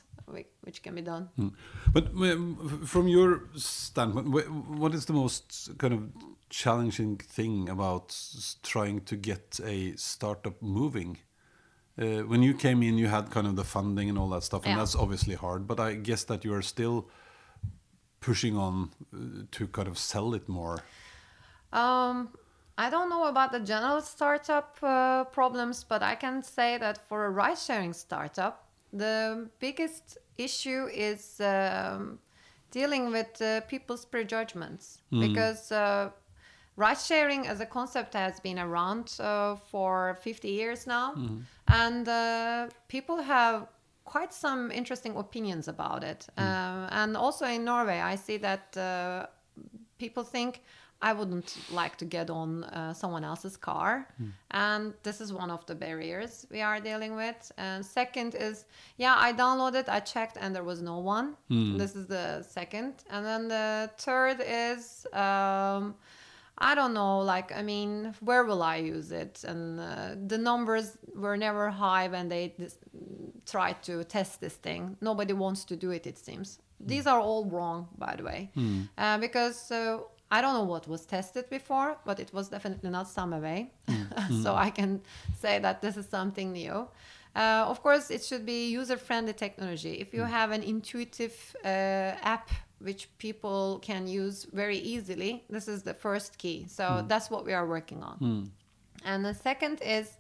which 0.62 0.82
can 0.84 0.96
be 0.96 1.02
done. 1.02 1.30
Hmm. 1.36 1.50
But 1.94 2.06
from 2.86 3.08
your 3.08 3.44
standpoint, 3.56 4.28
what 4.80 4.94
is 4.94 5.06
the 5.06 5.14
most 5.14 5.70
kind 5.78 5.94
of 5.94 6.02
challenging 6.50 7.18
thing 7.18 7.70
about 7.70 8.16
trying 8.64 9.02
to 9.06 9.16
get 9.16 9.60
a 9.64 9.96
startup 9.96 10.62
moving? 10.62 11.18
Uh, 11.98 12.28
when 12.28 12.44
you 12.44 12.54
came 12.54 12.84
in, 12.84 12.98
you 12.98 13.08
had 13.08 13.32
kind 13.32 13.48
of 13.48 13.56
the 13.56 13.64
funding 13.64 14.10
and 14.10 14.18
all 14.18 14.30
that 14.30 14.44
stuff, 14.44 14.66
and 14.66 14.74
Yeah. 14.74 14.80
that's 14.80 14.96
obviously 14.96 15.36
hard. 15.36 15.66
But 15.68 15.80
I 15.80 15.94
guess 15.96 16.26
that 16.26 16.44
you 16.44 16.54
are 16.54 16.62
still 16.62 17.08
pushing 18.20 18.58
on 18.58 18.92
uh, 19.14 19.46
to 19.52 19.68
kind 19.68 19.88
of 19.88 19.98
sell 19.98 20.34
it 20.34 20.50
more. 20.50 20.80
Um, 21.72 22.30
I 22.78 22.90
don't 22.90 23.10
know 23.10 23.26
about 23.28 23.52
the 23.52 23.60
general 23.60 24.02
startup 24.02 24.78
uh, 24.84 25.24
problems, 25.26 25.86
but 25.86 26.02
I 26.04 26.16
can 26.16 26.44
say 26.44 26.78
that 26.78 26.98
for 27.08 27.26
a 27.26 27.30
ride 27.30 27.58
sharing 27.58 27.94
startup, 27.94 28.68
the 28.92 29.50
biggest 29.60 30.18
issue 30.38 30.88
is 30.94 31.40
um, 31.40 32.20
dealing 32.72 33.12
with 33.12 33.42
uh, 33.42 33.62
people's 33.62 34.06
prejudgments 34.06 35.00
because 35.10 35.72
uh, 35.72 36.10
ride 36.78 37.00
sharing 37.00 37.48
as 37.48 37.60
a 37.62 37.66
concept 37.66 38.14
has 38.14 38.40
been 38.40 38.60
around 38.60 39.14
uh, 39.20 39.56
for 39.72 40.18
50 40.22 40.48
years 40.50 40.86
now, 40.88 41.14
and 41.68 42.08
uh, 42.08 42.68
people 42.88 43.22
have 43.22 43.68
quite 44.04 44.34
some 44.34 44.72
interesting 44.72 45.16
opinions 45.16 45.68
about 45.68 46.04
it. 46.04 46.28
Uh, 46.38 46.88
and 46.92 47.18
also 47.18 47.46
in 47.46 47.64
Norway, 47.66 48.00
I 48.00 48.16
see 48.16 48.38
that 48.38 48.78
uh, 48.78 49.26
people 49.98 50.24
think 50.24 50.62
I 51.02 51.12
wouldn't 51.14 51.58
like 51.72 51.98
to 51.98 52.06
get 52.06 52.30
on 52.30 52.64
uh, 52.64 52.94
someone 52.94 53.24
else's 53.24 53.58
car. 53.58 54.08
And 54.52 54.94
this 55.04 55.20
is 55.22 55.34
one 55.34 55.52
of 55.52 55.66
the 55.66 55.76
barriers 55.76 56.46
we 56.52 56.62
are 56.62 56.80
dealing 56.80 57.16
with. 57.16 57.52
And 57.58 57.86
second 57.86 58.36
is, 58.36 58.66
yeah, 58.98 59.16
I 59.18 59.34
downloaded, 59.34 59.90
I 59.90 60.00
checked, 60.00 60.38
and 60.40 60.56
there 60.56 60.64
was 60.64 60.82
no 60.82 61.00
one. 61.00 61.36
This 61.78 61.96
is 61.96 62.08
the 62.08 62.44
second. 62.44 63.04
And 63.10 63.26
then 63.26 63.48
the 63.50 63.90
third 63.98 64.38
is, 64.42 65.06
um, 65.14 65.96
I 66.58 66.74
don't 66.74 66.94
know, 66.94 67.20
like, 67.20 67.56
I 67.56 67.62
mean, 67.62 68.14
where 68.22 68.44
will 68.46 68.64
I 68.64 68.78
use 68.78 69.12
it? 69.12 69.44
And 69.46 69.80
uh, 69.80 70.16
the 70.28 70.38
numbers 70.38 70.98
were 71.14 71.36
never 71.36 71.70
high 71.70 72.08
when 72.08 72.30
they 72.30 72.54
dis- 72.58 72.78
tried 73.46 73.84
to 73.84 74.04
test 74.06 74.40
this 74.40 74.54
thing. 74.54 74.96
Nobody 75.02 75.34
wants 75.34 75.66
to 75.66 75.76
do 75.76 75.92
it, 75.92 76.08
it 76.08 76.18
seems. 76.18 76.60
These 76.80 77.08
are 77.08 77.20
all 77.20 77.46
wrong, 77.46 77.88
by 77.98 78.16
the 78.16 78.24
way, 78.24 78.52
uh, 78.98 79.18
because 79.18 79.72
uh, 79.72 80.00
I 80.32 80.42
don't 80.42 80.54
know 80.54 80.64
what 80.64 80.88
was 80.88 81.06
tested 81.06 81.50
before, 81.50 81.98
but 82.06 82.20
it 82.20 82.34
was 82.34 82.50
definitely 82.50 82.90
not 82.90 83.08
Samme 83.08 83.42
Vei. 83.42 83.72
so 84.44 84.56
I 84.56 84.70
can 84.70 85.02
say 85.40 85.60
that 85.60 85.82
this 85.82 85.98
is 85.98 86.08
something 86.08 86.52
new. 86.54 86.88
Uh, 87.36 87.66
of 87.68 87.82
course, 87.84 88.10
it 88.12 88.24
should 88.24 88.46
be 88.46 88.70
user 88.70 88.98
friendly 88.98 89.34
technology. 89.34 89.94
If 90.00 90.14
you 90.14 90.22
have 90.24 90.52
an 90.52 90.64
intuitive 90.64 91.56
uh, 91.66 91.68
app 92.24 92.50
which 92.80 93.10
people 93.18 93.80
can 93.82 94.08
use 94.08 94.46
very 94.52 94.78
easily, 94.78 95.44
this 95.50 95.68
is 95.68 95.84
the 95.84 95.94
first 95.94 96.38
key. 96.38 96.66
So 96.68 97.04
that's 97.08 97.30
what 97.30 97.46
we 97.46 97.54
are 97.54 97.68
working 97.68 98.04
on. 98.04 98.18
And 99.04 99.24
the 99.24 99.34
second 99.34 99.82
is 99.82 100.18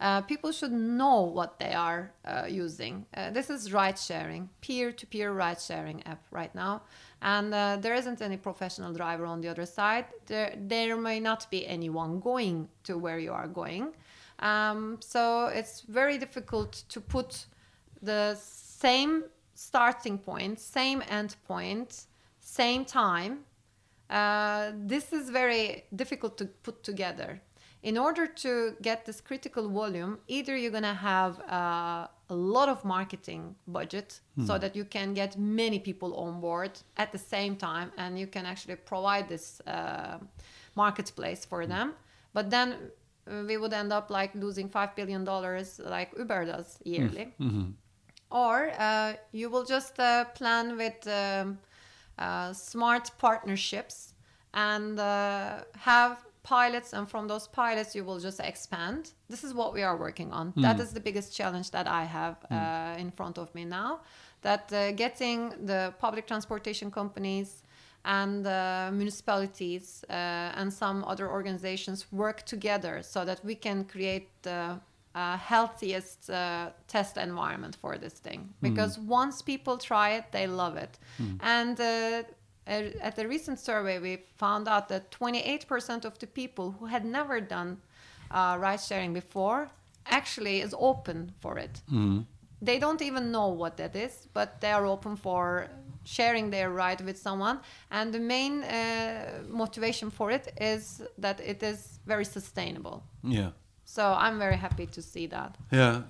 uh, 0.00 0.20
people 0.22 0.50
should 0.50 0.72
know 0.72 1.22
what 1.22 1.58
they 1.60 1.72
are 1.72 2.10
uh, 2.24 2.46
using. 2.48 3.06
Uh, 3.14 3.30
this 3.30 3.48
is 3.50 3.72
ride 3.72 3.98
sharing, 3.98 4.48
peer 4.60 4.90
to 4.90 5.06
peer 5.06 5.32
ride 5.32 5.60
sharing 5.60 6.02
app 6.06 6.24
right 6.32 6.52
now. 6.54 6.82
And 7.20 7.54
uh, 7.54 7.76
there 7.80 7.94
isn't 7.94 8.20
any 8.20 8.36
professional 8.36 8.92
driver 8.92 9.26
on 9.26 9.40
the 9.40 9.48
other 9.48 9.64
side. 9.64 10.06
There, 10.26 10.54
there 10.58 10.96
may 10.96 11.20
not 11.20 11.48
be 11.50 11.66
anyone 11.68 12.18
going 12.18 12.68
to 12.82 12.98
where 12.98 13.20
you 13.20 13.32
are 13.32 13.46
going. 13.46 13.94
Um, 14.40 14.98
so 15.00 15.46
it's 15.46 15.82
very 15.82 16.18
difficult 16.18 16.82
to 16.88 17.00
put 17.00 17.46
the 18.02 18.36
same 18.40 19.24
starting 19.66 20.18
point, 20.18 20.60
same 20.60 21.02
end 21.08 21.36
point, 21.46 22.06
same 22.40 22.84
time. 22.84 23.32
Uh, 24.10 24.72
this 24.74 25.12
is 25.12 25.30
very 25.30 25.84
difficult 25.94 26.36
to 26.38 26.44
put 26.62 26.82
together. 26.82 27.40
In 27.82 27.98
order 27.98 28.26
to 28.26 28.76
get 28.80 29.04
this 29.06 29.20
critical 29.20 29.68
volume, 29.68 30.18
either 30.28 30.56
you're 30.56 30.70
going 30.70 30.90
to 30.96 31.00
have 31.12 31.40
uh, 31.40 32.06
a 32.28 32.34
lot 32.34 32.68
of 32.68 32.84
marketing 32.84 33.56
budget 33.66 34.20
so 34.46 34.58
that 34.58 34.76
you 34.76 34.84
can 34.84 35.14
get 35.14 35.36
many 35.38 35.78
people 35.80 36.14
on 36.16 36.40
board 36.40 36.72
at 36.96 37.10
the 37.10 37.18
same 37.18 37.56
time 37.56 37.90
and 37.98 38.18
you 38.18 38.26
can 38.26 38.46
actually 38.46 38.76
provide 38.76 39.28
this 39.28 39.60
uh, 39.66 40.18
marketplace 40.76 41.44
for 41.44 41.66
them. 41.66 41.94
But 42.32 42.50
then 42.50 42.68
uh, 43.26 43.42
we 43.48 43.56
would 43.56 43.72
end 43.72 43.92
up 43.92 44.10
like 44.10 44.32
losing 44.34 44.68
$5 44.68 44.94
billion 44.96 45.24
like 45.96 46.10
Uber 46.18 46.44
does 46.46 46.78
yearly 46.84 47.34
or 48.32 48.72
uh, 48.78 49.12
you 49.32 49.50
will 49.50 49.64
just 49.64 49.98
uh, 50.00 50.24
plan 50.34 50.76
with 50.76 51.06
um, 51.06 51.58
uh, 52.18 52.52
smart 52.52 53.10
partnerships 53.18 54.14
and 54.54 54.98
uh, 54.98 55.60
have 55.76 56.24
pilots 56.42 56.92
and 56.92 57.08
from 57.08 57.28
those 57.28 57.46
pilots 57.46 57.94
you 57.94 58.04
will 58.04 58.18
just 58.18 58.40
expand. 58.40 59.12
This 59.28 59.44
is 59.44 59.54
what 59.54 59.72
we 59.72 59.82
are 59.82 59.96
working 59.96 60.32
on. 60.32 60.52
That 60.56 60.80
is 60.80 60.92
the 60.92 61.00
biggest 61.00 61.34
challenge 61.36 61.70
that 61.70 61.86
i 61.86 62.04
have 62.04 62.36
uh, 62.50 62.94
in 62.98 63.10
front 63.10 63.38
of 63.38 63.54
me 63.54 63.64
now. 63.64 64.00
That 64.42 64.72
uh, 64.72 64.92
getting 64.92 65.50
the 65.66 65.94
public 66.00 66.26
transportation 66.26 66.90
companies 66.90 67.62
and 68.04 68.46
uh, 68.46 68.90
municipalities 68.92 70.04
uh, 70.10 70.12
and 70.58 70.72
some 70.72 71.04
other 71.04 71.30
organizations 71.30 72.06
work 72.10 72.42
together 72.42 73.02
so 73.02 73.24
that 73.24 73.44
we 73.44 73.54
can 73.54 73.84
create 73.84 74.28
the 74.42 74.80
uh, 75.14 75.36
healthiest 75.36 76.30
uh, 76.30 76.70
test 76.88 77.16
environment 77.16 77.76
for 77.76 77.98
this 77.98 78.14
thing. 78.14 78.48
Because 78.60 78.98
once 78.98 79.42
people 79.42 79.76
try 79.78 80.10
it, 80.10 80.24
they 80.32 80.46
love 80.46 80.76
it. 80.76 80.98
And 81.40 81.80
uh, 81.80 82.22
at 82.66 83.16
the 83.16 83.26
recent 83.28 83.58
survey, 83.58 83.98
we 83.98 84.22
found 84.36 84.68
out 84.68 84.88
that 84.88 85.10
28% 85.10 86.04
of 86.04 86.18
the 86.18 86.26
people 86.26 86.72
who 86.78 86.86
had 86.86 87.04
never 87.04 87.40
done 87.40 87.78
uh, 88.30 88.56
ride 88.58 88.80
sharing 88.80 89.12
before 89.12 89.68
actually 90.06 90.60
is 90.60 90.74
open 90.78 91.32
for 91.40 91.58
it 91.58 91.82
they 92.62 92.78
don't 92.78 93.02
even 93.02 93.32
know 93.32 93.48
what 93.48 93.76
that 93.76 93.96
is, 93.96 94.28
but 94.32 94.60
they 94.60 94.70
are 94.70 94.86
open 94.86 95.16
for 95.16 95.68
sharing 96.04 96.50
their 96.50 96.70
ride 96.70 97.00
with 97.00 97.18
someone. 97.18 97.58
And 97.90 98.14
the 98.14 98.20
main 98.20 98.62
uh, 98.62 99.42
motivation 99.48 100.10
for 100.10 100.30
it 100.30 100.52
is 100.60 101.02
that 101.18 101.40
it 101.40 101.62
is 101.62 101.98
very 102.06 102.24
sustainable. 102.24 103.02
Yeah. 103.24 103.50
So 103.94 104.02
I'm 104.24 104.38
very 104.38 104.56
happy 104.56 104.86
to 104.86 105.02
see 105.02 105.26
that. 105.26 105.58
Yeah, 105.70 106.00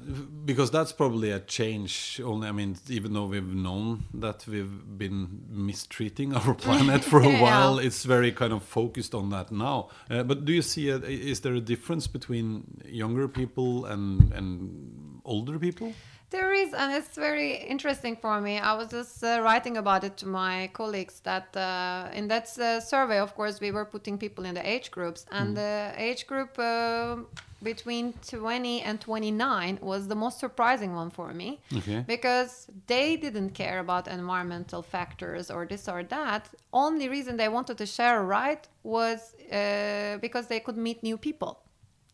because 0.45 0.71
that's 0.71 0.93
probably 0.93 1.33
a 1.33 1.41
change. 1.41 2.21
Only, 2.25 2.47
I 2.47 2.53
mean, 2.53 2.77
even 2.89 3.13
though 3.13 3.27
we've 3.27 3.55
known 3.57 4.05
that 4.15 4.47
we've 4.47 4.97
been 4.97 5.41
mistreating 5.51 6.33
our 6.39 6.55
planet 6.55 7.03
for 7.03 7.19
a 7.19 7.29
Yeah. 7.33 7.43
while, 7.43 7.81
it's 7.81 8.05
very 8.05 8.31
kind 8.31 8.53
of 8.53 8.63
focused 8.63 9.15
on 9.17 9.31
that 9.31 9.51
now. 9.51 9.89
Uh, 10.09 10.23
but 10.23 10.45
do 10.45 10.53
you 10.53 10.63
see? 10.63 10.91
A, 10.91 10.99
is 10.99 11.41
there 11.41 11.55
a 11.55 11.61
difference 11.61 12.07
between 12.07 12.63
younger 12.87 13.27
people 13.27 13.85
and 13.87 14.33
and 14.33 15.21
older 15.25 15.59
people? 15.59 15.93
There 16.33 16.53
is, 16.55 16.73
and 16.73 16.93
it's 16.99 17.15
very 17.15 17.57
interesting 17.75 18.17
for 18.17 18.41
me. 18.41 18.59
I 18.59 18.73
was 18.75 18.89
just 18.89 19.23
uh, 19.23 19.41
writing 19.45 19.77
about 19.77 20.03
it 20.03 20.17
to 20.23 20.27
my 20.27 20.71
colleagues 20.73 21.21
that 21.25 21.55
uh, 21.55 22.09
in 22.19 22.29
that 22.29 22.47
uh, 22.59 22.81
survey, 22.81 23.19
of 23.19 23.35
course, 23.35 23.61
we 23.61 23.71
were 23.71 23.85
putting 23.85 24.17
people 24.17 24.47
in 24.47 24.55
the 24.55 24.67
age 24.75 24.91
groups, 24.91 25.27
and 25.31 25.55
the 25.57 25.93
age 25.97 26.27
group 26.27 26.59
uh, 26.59 27.17
between 27.63 28.15
20 28.27 28.81
and 28.81 28.99
29 29.01 29.79
was 29.83 30.09
the 30.09 30.15
most 30.15 30.41
surprising 30.41 30.95
one 30.95 31.11
for 31.11 31.33
me 31.35 31.61
Okay. 31.77 32.03
because 32.07 32.67
they 32.87 33.17
didn't 33.17 33.51
care 33.51 33.79
about 33.79 34.09
environmental 34.09 34.83
factors 34.83 35.51
or 35.51 35.67
this 35.67 35.87
or 35.87 36.03
that. 36.05 36.49
Only 36.73 37.09
reason 37.11 37.37
they 37.37 37.49
wanted 37.49 37.77
to 37.79 37.87
share 37.87 38.21
a 38.21 38.25
ride 38.25 38.67
was 38.83 39.35
uh, 39.53 40.17
because 40.21 40.47
they 40.47 40.61
could 40.61 40.79
meet 40.79 41.03
new 41.03 41.19
people. 41.19 41.61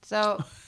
So 0.02 0.38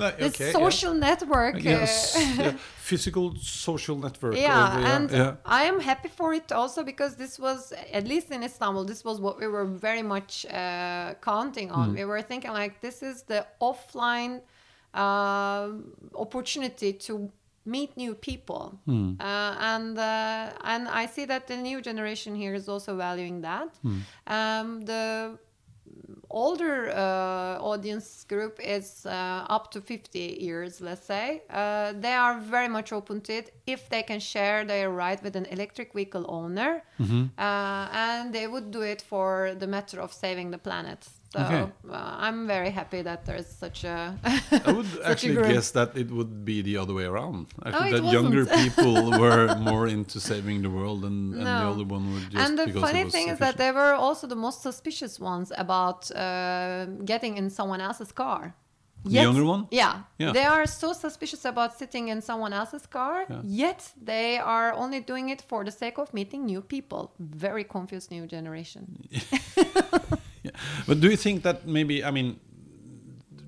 Like, 0.00 0.20
okay, 0.28 0.46
yeah. 0.46 0.52
social 0.62 0.94
network. 0.94 1.54
uh, 1.56 1.70
Yes, 1.74 2.16
yeah. 2.38 2.52
physical 2.90 3.34
social 3.68 3.96
network. 4.06 4.34
yeah, 4.36 4.76
or- 4.78 4.86
and 4.94 5.10
yeah. 5.10 5.36
I 5.60 5.62
am 5.70 5.78
happy 5.90 6.08
for 6.18 6.28
it 6.34 6.50
also 6.52 6.82
because 6.84 7.12
this 7.16 7.38
was 7.38 7.72
at 7.98 8.04
least 8.12 8.30
in 8.30 8.42
Istanbul, 8.42 8.84
this 8.92 9.02
was 9.04 9.16
what 9.20 9.34
we 9.42 9.46
were 9.54 9.66
very 9.88 10.02
much 10.14 10.32
uh, 10.46 11.14
counting 11.30 11.70
on. 11.78 11.94
We 11.94 12.04
were 12.04 12.22
thinking 12.22 12.52
like 12.62 12.80
this 12.80 13.02
is 13.02 13.16
the 13.32 13.40
offline 13.60 14.34
uh, 14.94 15.68
opportunity 16.14 16.92
to 17.06 17.30
meet 17.64 17.96
new 17.96 18.14
people, 18.14 18.64
uh, 18.88 19.54
and 19.72 19.98
uh, 19.98 20.50
and 20.72 20.88
I 20.88 21.06
see 21.06 21.26
that 21.26 21.46
the 21.46 21.56
new 21.56 21.80
generation 21.80 22.34
here 22.34 22.54
is 22.54 22.68
also 22.68 22.96
valuing 22.96 23.42
that. 23.42 23.68
Um, 24.26 24.80
the 24.90 25.38
older 26.30 26.90
uh, 26.90 27.58
audience 27.60 28.24
group 28.28 28.58
is 28.60 29.04
uh, 29.06 29.44
up 29.48 29.70
to 29.72 29.80
50 29.80 30.18
years 30.40 30.80
let's 30.80 31.04
say. 31.06 31.42
Uh, 31.50 31.92
they 31.98 32.12
are 32.14 32.38
very 32.38 32.68
much 32.68 32.92
open 32.92 33.20
to 33.22 33.32
it. 33.32 33.52
If 33.66 33.88
they 33.88 34.02
can 34.02 34.20
share 34.20 34.64
their 34.64 34.90
ride 34.90 35.22
with 35.22 35.36
an 35.36 35.46
electric 35.46 35.92
vehicle 35.92 36.24
owner 36.28 36.82
Mm-hmm. 37.00 37.24
uh, 37.38 37.88
and 37.92 38.32
they 38.32 38.46
would 38.46 38.70
do 38.70 38.82
it 38.82 39.02
for 39.02 39.54
the 39.58 39.66
matter 39.66 40.00
of 40.00 40.12
saving 40.12 40.50
the 40.50 40.58
planet 40.58 41.08
so 41.32 41.40
Okay. 41.40 41.62
uh, 41.96 42.26
i'm 42.26 42.40
very 42.54 42.70
happy 42.80 43.00
that 43.02 43.20
there's 43.26 43.46
such 43.64 43.84
a 43.84 43.98
I 44.66 44.72
would 44.76 44.86
such 44.94 45.00
a 45.04 45.08
actually 45.10 45.34
guess 45.54 45.70
that 45.78 45.90
it 46.02 46.08
would 46.16 46.44
be 46.44 46.56
the 46.68 46.76
other 46.82 46.94
way 46.98 47.04
around. 47.12 47.46
Actually, 47.64 47.92
Oh, 47.92 47.96
it 47.98 48.02
that 48.02 48.12
younger 48.16 48.42
wasn't. 48.44 48.62
people 48.66 48.94
were 49.22 49.46
more 49.70 49.86
into 49.96 50.16
saving 50.30 50.58
the 50.66 50.70
world, 50.78 51.00
and, 51.10 51.18
and 51.34 51.46
the 51.46 51.60
No. 51.62 51.68
older 51.70 51.86
one 51.96 52.04
would 52.12 52.26
just 52.32 52.42
and 52.44 52.52
the 52.58 52.64
because 52.66 52.82
it 52.82 52.86
funny 52.86 53.04
was 53.04 53.12
thing 53.14 53.26
is 53.32 53.38
that 53.38 53.56
they 53.62 53.70
were 53.80 53.94
also 54.06 54.24
the 54.34 54.40
most 54.46 54.58
suspicious 54.68 55.14
ones 55.32 55.48
about 55.64 55.98
uh, 56.10 56.86
getting 57.12 57.32
in 57.40 57.46
someone 57.58 57.80
else's 57.88 58.12
car. 58.12 58.42
The 59.04 59.22
younger 59.26 59.44
one? 59.54 59.62
Yeah. 59.70 59.94
Yeah. 60.18 60.32
They 60.38 60.44
are 60.54 60.66
so 60.66 60.88
suspicious 61.06 61.44
about 61.52 61.70
sitting 61.78 62.08
in 62.12 62.20
someone 62.30 62.52
else's 62.60 62.86
car, 62.98 63.16
Yeah. 63.30 63.40
yet 63.64 63.80
they 64.10 64.38
are 64.38 64.70
only 64.82 65.00
doing 65.12 65.30
it 65.34 65.40
for 65.50 65.64
the 65.64 65.70
sake 65.82 65.96
of 66.02 66.12
meeting 66.12 66.44
new 66.52 66.60
people. 66.74 67.02
Very 67.18 67.64
confused 67.64 68.10
new 68.10 68.26
generation. 68.26 68.82
Yeah. 70.44 70.52
But 70.86 71.00
do 71.00 71.10
you 71.10 71.16
think 71.16 71.42
that 71.42 71.66
maybe 71.66 72.02
I 72.02 72.10
mean, 72.10 72.40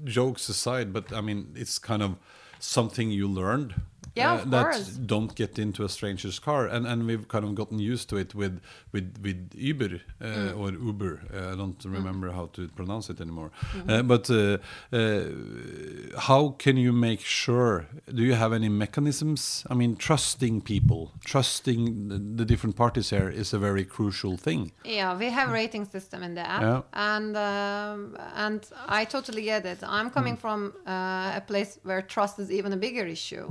jokes 0.05 0.48
aside, 0.48 0.92
but 0.92 1.12
I 1.12 1.20
mean, 1.20 1.52
it's 1.55 1.78
kind 1.78 2.02
of 2.02 2.16
something 2.59 3.11
you 3.11 3.28
learned. 3.28 3.74
Uh, 4.16 4.20
Yeah, 4.20 4.35
of 4.42 4.51
that 4.51 4.64
course. 4.64 4.88
don't 5.07 5.35
get 5.35 5.59
into 5.59 5.85
a 5.85 5.88
stranger's 5.88 6.38
car, 6.38 6.66
and 6.66 6.87
and 6.87 7.07
we've 7.07 7.27
kind 7.29 7.44
of 7.44 7.55
gotten 7.55 7.79
used 7.79 8.09
to 8.11 8.16
it 8.16 8.35
with 8.35 8.61
with 8.92 9.09
with 9.22 9.38
Uber 9.55 10.01
uh, 10.20 10.25
Mm. 10.27 10.59
or 10.59 10.72
Uber. 10.72 11.20
Uh, 11.35 11.53
I 11.53 11.57
don't 11.57 11.85
remember 11.85 12.31
how 12.33 12.46
to 12.53 12.68
pronounce 12.68 13.12
it 13.12 13.20
anymore. 13.20 13.51
Mm-hmm. 13.75 13.90
Uh, 13.90 14.03
but 14.03 14.31
uh, 14.31 14.59
uh, 14.92 16.20
how 16.29 16.55
can 16.59 16.77
you 16.77 16.92
make 16.92 17.20
sure? 17.20 17.87
Do 18.14 18.22
you 18.22 18.35
have 18.35 18.53
any 18.53 18.68
mechanisms? 18.68 19.64
I 19.70 19.75
mean, 19.75 19.96
trusting 19.96 20.62
people, 20.62 21.12
trusting 21.25 22.09
the, 22.09 22.18
the 22.18 22.44
different 22.44 22.77
parties 22.77 23.11
here 23.11 23.29
is 23.31 23.53
a 23.55 23.59
very 23.59 23.85
crucial 23.85 24.37
thing. 24.37 24.72
Yeah, 24.85 25.16
we 25.18 25.31
have 25.31 25.51
rating 25.51 25.85
system 25.87 26.22
in 26.22 26.35
the 26.35 26.46
app, 26.46 26.62
Yeah. 26.62 26.83
and 26.92 27.37
um, 27.37 28.16
and 28.35 28.61
I 29.01 29.05
totally 29.07 29.42
get 29.42 29.64
it. 29.66 29.79
I'm 29.83 30.11
coming 30.11 30.37
from 30.37 30.72
uh, 30.87 31.37
a 31.37 31.42
place 31.46 31.79
where 31.83 32.03
trust 32.03 32.38
is 32.38 32.51
even 32.51 32.72
a 32.72 32.77
bigger 32.77 33.07
issue. 33.07 33.46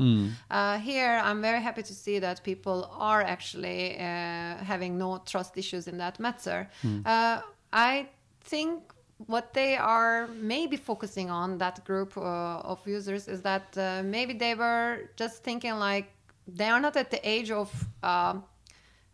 Uh, 0.51 0.77
here, 0.79 1.21
I'm 1.23 1.41
very 1.41 1.61
happy 1.61 1.81
to 1.81 1.93
see 1.93 2.19
that 2.19 2.43
people 2.43 2.91
are 2.91 3.21
actually 3.21 3.97
uh, 3.97 4.57
having 4.71 4.97
no 4.97 5.21
trust 5.25 5.57
issues 5.57 5.87
in 5.87 5.97
that 5.97 6.19
matter. 6.19 6.69
Uh, 7.05 7.39
I 7.71 8.09
think 8.41 8.83
what 9.27 9.53
they 9.53 9.77
are 9.77 10.27
maybe 10.41 10.75
focusing 10.75 11.29
on 11.29 11.57
that 11.59 11.85
group 11.85 12.17
uh, 12.17 12.71
of 12.71 12.85
users 12.85 13.29
is 13.29 13.41
that 13.43 13.77
uh, 13.77 14.01
maybe 14.03 14.33
they 14.33 14.53
were 14.55 15.09
just 15.15 15.41
thinking 15.41 15.75
like 15.75 16.11
they 16.47 16.67
are 16.67 16.81
not 16.81 16.97
at 16.97 17.11
the 17.11 17.21
age 17.27 17.49
of 17.51 17.69
um, 18.03 18.43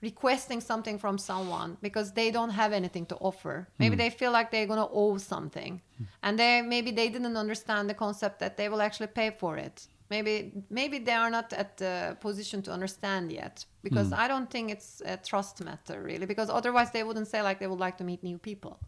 requesting 0.02 0.60
something 0.60 0.98
from 0.98 1.20
someone 1.20 1.78
because 1.84 2.14
they 2.14 2.32
don't 2.32 2.50
have 2.50 2.74
anything 2.74 3.06
to 3.06 3.16
offer. 3.18 3.68
Maybe 3.78 3.96
they 3.96 4.10
feel 4.10 4.32
like 4.32 4.50
they're 4.50 4.66
going 4.66 4.80
to 4.80 4.90
owe 4.92 5.18
something. 5.18 5.82
And 6.24 6.40
they 6.40 6.64
maybe 6.64 6.92
they 6.92 7.10
didn't 7.10 7.38
understand 7.38 7.90
the 7.90 7.94
concept 7.94 8.40
that 8.40 8.58
they 8.58 8.70
will 8.70 8.82
actually 8.82 9.08
pay 9.08 9.30
for 9.30 9.58
it 9.58 9.88
maybe 10.10 10.52
maybe 10.70 11.00
they 11.00 11.14
are 11.14 11.30
not 11.30 11.54
at 11.54 11.78
the 11.78 12.18
position 12.20 12.62
to 12.62 12.72
understand 12.72 13.32
yet 13.32 13.66
because 13.84 14.12
i 14.14 14.28
don't 14.28 14.50
think 14.50 14.72
it's 14.72 15.02
a 15.06 15.18
trust 15.18 15.64
matter 15.64 16.02
really 16.02 16.26
because 16.26 16.50
otherwise 16.50 16.92
they 16.92 17.04
wouldn't 17.04 17.28
say 17.28 17.42
like 17.42 17.60
they 17.60 17.68
would 17.68 17.80
like 17.80 17.98
to 17.98 18.04
meet 18.04 18.24
new 18.24 18.38
people 18.38 18.80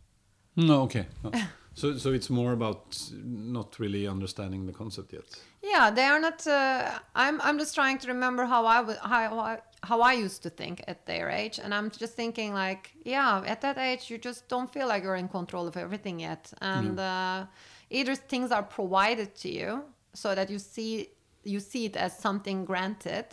No, 0.56 0.82
okay. 0.82 1.06
No. 1.24 1.32
so, 1.74 1.98
so 1.98 2.12
it's 2.12 2.30
more 2.30 2.54
about 2.54 2.84
not 3.24 3.80
really 3.80 4.08
understanding 4.08 4.66
the 4.66 4.74
concept 4.74 5.14
yet. 5.14 5.26
Yeah, 5.62 5.92
they 5.92 6.04
are 6.04 6.20
not. 6.20 6.46
Uh, 6.46 7.00
I'm. 7.16 7.40
I'm 7.42 7.58
just 7.58 7.76
trying 7.76 7.98
to 8.00 8.08
remember 8.08 8.46
how 8.46 8.66
I 8.66 8.82
would 8.82 8.98
how 8.98 9.40
I, 9.40 9.60
how 9.84 10.02
I 10.02 10.14
used 10.14 10.44
to 10.44 10.50
think 10.50 10.84
at 10.88 11.06
their 11.06 11.30
age, 11.30 11.60
and 11.64 11.74
I'm 11.74 11.90
just 11.92 12.14
thinking 12.16 12.54
like, 12.54 12.92
yeah, 13.06 13.44
at 13.46 13.62
that 13.62 13.78
age, 13.78 14.10
you 14.10 14.18
just 14.18 14.48
don't 14.48 14.72
feel 14.72 14.88
like 14.88 15.04
you're 15.04 15.16
in 15.16 15.30
control 15.30 15.68
of 15.68 15.78
everything 15.78 16.20
yet, 16.20 16.52
and 16.62 17.00
uh, 17.00 17.46
either 17.90 18.16
things 18.16 18.52
are 18.52 18.64
provided 18.64 19.36
to 19.36 19.50
you 19.50 19.84
so 20.14 20.36
that 20.36 20.50
you 20.50 20.60
see 20.60 21.10
you 21.44 21.60
see 21.60 21.86
it 21.86 21.96
as 21.96 22.18
something 22.18 22.66
granted, 22.66 23.26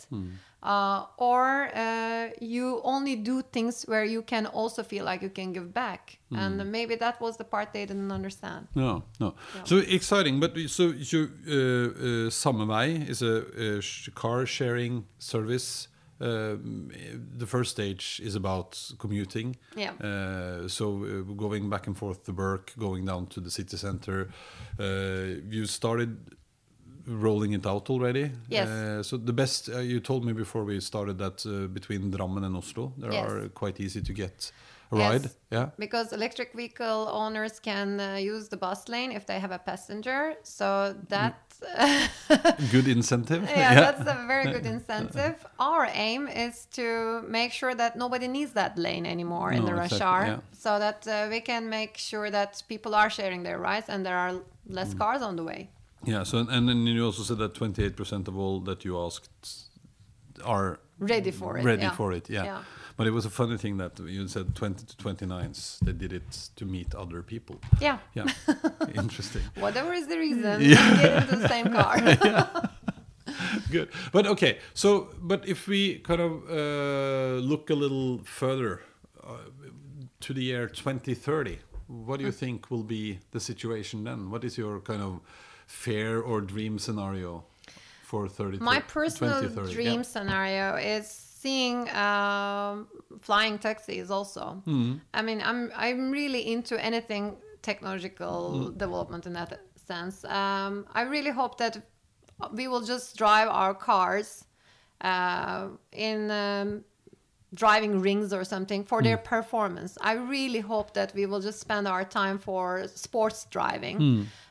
uh, 0.63 1.05
or 1.17 1.69
uh, 1.75 2.29
you 2.41 2.79
only 2.83 3.15
do 3.15 3.41
things 3.41 3.83
where 3.83 4.05
you 4.05 4.21
can 4.21 4.45
also 4.45 4.81
feel 4.83 5.05
like 5.05 5.21
you 5.21 5.29
can 5.29 5.53
give 5.53 5.73
back, 5.73 6.17
and 6.31 6.71
maybe 6.71 6.95
that 6.95 7.19
was 7.21 7.37
the 7.37 7.43
part 7.43 7.73
they 7.73 7.85
didn't 7.85 8.11
understand. 8.11 8.67
No, 8.75 9.03
no. 9.19 9.33
So 9.65 9.77
exciting. 9.77 10.39
But 10.39 10.57
so, 10.67 10.93
so 11.01 11.27
uh, 11.47 12.27
uh, 12.27 12.29
Samme 12.29 12.65
Vei 12.67 12.95
is 13.09 13.21
a, 13.21 13.77
uh 13.77 13.81
sh- 13.81 14.09
car 14.15 14.45
sharing 14.45 15.05
service. 15.19 15.89
Um, 16.19 16.89
the 17.37 17.45
first 17.45 17.71
stage 17.71 18.19
is 18.23 18.35
about 18.35 18.81
commuting. 18.97 19.55
Yeah. 19.75 19.91
Uh, 20.01 20.67
so 20.67 21.03
uh, 21.03 21.33
going 21.35 21.69
back 21.69 21.85
and 21.85 21.95
forth 21.95 22.23
to 22.23 22.31
work, 22.31 22.73
going 22.79 23.05
down 23.05 23.27
to 23.27 23.39
the 23.39 23.51
city 23.51 23.77
center. 23.77 24.29
Uh, 24.79 25.39
you 25.47 25.65
started 25.67 26.36
rolling 27.07 27.53
it 27.53 27.65
out 27.65 27.89
already. 27.89 28.31
Yes. 28.49 28.67
Uh, 28.67 29.03
so 29.03 29.17
the 29.17 29.33
best 29.33 29.69
uh, 29.69 29.79
you 29.79 29.99
told 29.99 30.25
me 30.25 30.33
before 30.33 30.63
we 30.65 30.79
started 30.81 31.17
that 31.17 31.45
uh, 31.45 31.67
between 31.67 32.11
Drammen 32.11 32.43
and 32.45 32.55
Oslo, 32.55 32.93
there 32.97 33.11
Yes. 33.13 33.31
are 33.31 33.49
quite 33.49 33.79
easy 33.79 34.01
to 34.01 34.13
get 34.13 34.51
a 34.91 34.97
Yes. 34.97 35.11
ride. 35.11 35.29
Yeah. 35.51 35.69
because 35.79 36.13
electric 36.13 36.53
vehicle 36.53 37.07
owners 37.11 37.59
can 37.59 37.99
uh, 37.99 38.15
use 38.15 38.47
the 38.49 38.57
bus 38.57 38.87
lane 38.89 39.11
if 39.11 39.25
they 39.25 39.39
have 39.39 39.51
a 39.51 39.59
passenger 39.59 40.35
so 40.43 40.95
that 41.09 41.35
Good 42.71 42.87
incentive. 42.87 43.43
yeah, 43.49 43.73
that's 43.75 44.01
a 44.01 44.25
very 44.27 44.45
good 44.51 44.65
incentive 44.65 45.35
our 45.59 45.87
aim 45.93 46.27
is 46.27 46.67
to 46.73 47.21
make 47.27 47.51
sure 47.51 47.73
that 47.75 47.95
nobody 47.95 48.27
needs 48.27 48.51
that 48.53 48.77
lane 48.77 49.05
anymore 49.05 49.51
in 49.51 49.61
No, 49.61 49.67
the 49.67 49.73
rush 49.73 49.93
exactly, 49.93 50.05
hour 50.07 50.25
yeah. 50.25 50.39
so 50.51 50.77
that 50.79 51.07
uh, 51.07 51.27
we 51.29 51.39
can 51.41 51.69
make 51.69 51.97
sure 51.97 52.29
that 52.29 52.63
people 52.67 52.93
are 52.95 53.09
sharing 53.09 53.43
their 53.43 53.57
rides 53.59 53.89
and 53.89 54.05
there 54.05 54.17
are 54.17 54.33
less 54.69 54.93
Mm. 54.93 54.97
cars 54.99 55.21
on 55.21 55.35
the 55.35 55.43
way 55.43 55.69
Yeah. 56.05 56.23
So 56.23 56.37
and 56.39 56.69
then 56.69 56.85
you 56.87 57.05
also 57.05 57.23
said 57.23 57.37
that 57.39 57.53
28% 57.53 58.27
of 58.27 58.37
all 58.37 58.59
that 58.61 58.85
you 58.85 58.97
asked 58.99 59.29
are 60.43 60.79
ready 60.99 61.31
for 61.31 61.57
it 61.57 61.63
ready 61.63 61.83
yeah. 61.83 61.91
for 61.91 62.11
it. 62.13 62.29
Yeah. 62.29 62.43
Yeah. 62.43 62.63
But 62.97 63.05
it 63.05 63.11
was 63.11 63.25
a 63.25 63.29
funny 63.29 63.57
thing 63.57 63.77
that 63.77 63.99
you 63.99 64.27
said 64.27 64.55
20 64.55 64.85
to 64.85 64.95
29s. 64.95 65.79
They 65.81 65.91
did 65.93 66.13
it 66.13 66.49
to 66.55 66.65
meet 66.65 66.95
other 66.95 67.21
people. 67.21 67.59
yeah 67.79 67.99
Yeah. 68.15 68.25
Interesting. 68.95 69.43
whatever 69.59 69.93
is 69.93 70.07
the 70.07 70.17
reason 70.17 70.61
Yeah. 70.61 71.01
get 71.01 71.23
into 71.23 71.35
the 71.35 71.47
same 71.47 71.71
car 71.71 71.97
Good. 73.71 73.89
But 74.11 74.25
okay. 74.27 74.59
So, 74.73 75.09
but 75.21 75.47
if 75.47 75.67
we 75.67 75.99
kind 75.99 76.21
of 76.21 76.31
uh, 76.49 77.39
look 77.41 77.69
a 77.69 77.75
little 77.75 78.19
further 78.23 78.81
uh, 79.23 79.37
to 80.21 80.33
the 80.33 80.41
year 80.43 80.67
2030, 80.67 81.59
what 81.87 82.19
do 82.19 82.25
you 82.25 82.31
think 82.31 82.71
will 82.71 82.83
be 82.83 83.19
the 83.31 83.39
situation 83.39 84.03
then? 84.05 84.29
What 84.31 84.43
is 84.43 84.57
your 84.57 84.79
kind 84.79 85.01
of 85.01 85.19
fair 85.67 86.21
or 86.21 86.41
dream 86.41 86.79
scenario 86.79 87.43
for 88.01 88.27
30? 88.27 88.59
My 88.59 88.79
personal 88.79 89.41
2030? 89.41 89.73
dream 89.73 89.95
Yeah. 89.99 90.01
scenario 90.01 90.75
is 90.75 91.07
seeing 91.07 91.87
um, 91.89 92.87
flying 93.19 93.59
taxis. 93.59 94.09
Also, 94.09 94.63
Mm-hmm. 94.65 94.95
I 95.13 95.21
mean, 95.21 95.41
I'm 95.41 95.71
I'm 95.75 96.11
really 96.11 96.51
into 96.51 96.83
anything 96.83 97.37
technological 97.61 98.71
Mm. 98.71 98.77
development 98.77 99.25
in 99.25 99.33
that 99.33 99.59
sense. 99.87 100.23
Um, 100.25 100.85
I 100.93 101.01
really 101.03 101.31
hope 101.31 101.57
that 101.57 101.77
we 102.53 102.67
will 102.67 102.81
just 102.81 103.17
drive 103.17 103.49
our 103.49 103.73
cars 103.73 104.45
uh, 105.01 105.69
in 105.91 106.31
um, 106.31 106.83
driving 107.53 108.01
rings 108.01 108.33
or 108.33 108.43
something 108.43 108.83
for 108.83 109.01
their 109.01 109.17
performance. 109.17 109.97
I 110.01 110.13
really 110.13 110.59
hope 110.59 110.93
that 110.93 111.13
we 111.15 111.25
will 111.25 111.39
just 111.39 111.59
spend 111.59 111.87
our 111.87 112.03
time 112.03 112.37
for 112.39 112.87
sports 112.93 113.47
driving. 113.49 113.97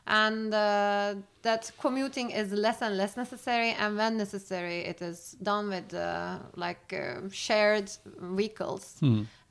And 0.07 0.53
uh, 0.53 1.15
that 1.43 1.71
commuting 1.79 2.31
is 2.31 2.51
less 2.51 2.81
and 2.81 2.97
less 2.97 3.15
necessary 3.17 3.71
and 3.71 3.97
when 3.97 4.17
necessary 4.17 4.79
it 4.85 5.01
is 5.01 5.35
done 5.43 5.69
with 5.69 5.93
uh, 5.93 6.39
like 6.55 6.93
uh, 6.93 7.29
shared 7.31 7.91
vehicles. 8.19 8.95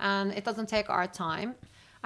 And 0.00 0.32
it 0.32 0.44
doesn't 0.44 0.68
take 0.68 0.90
our 0.90 1.06
time. 1.06 1.54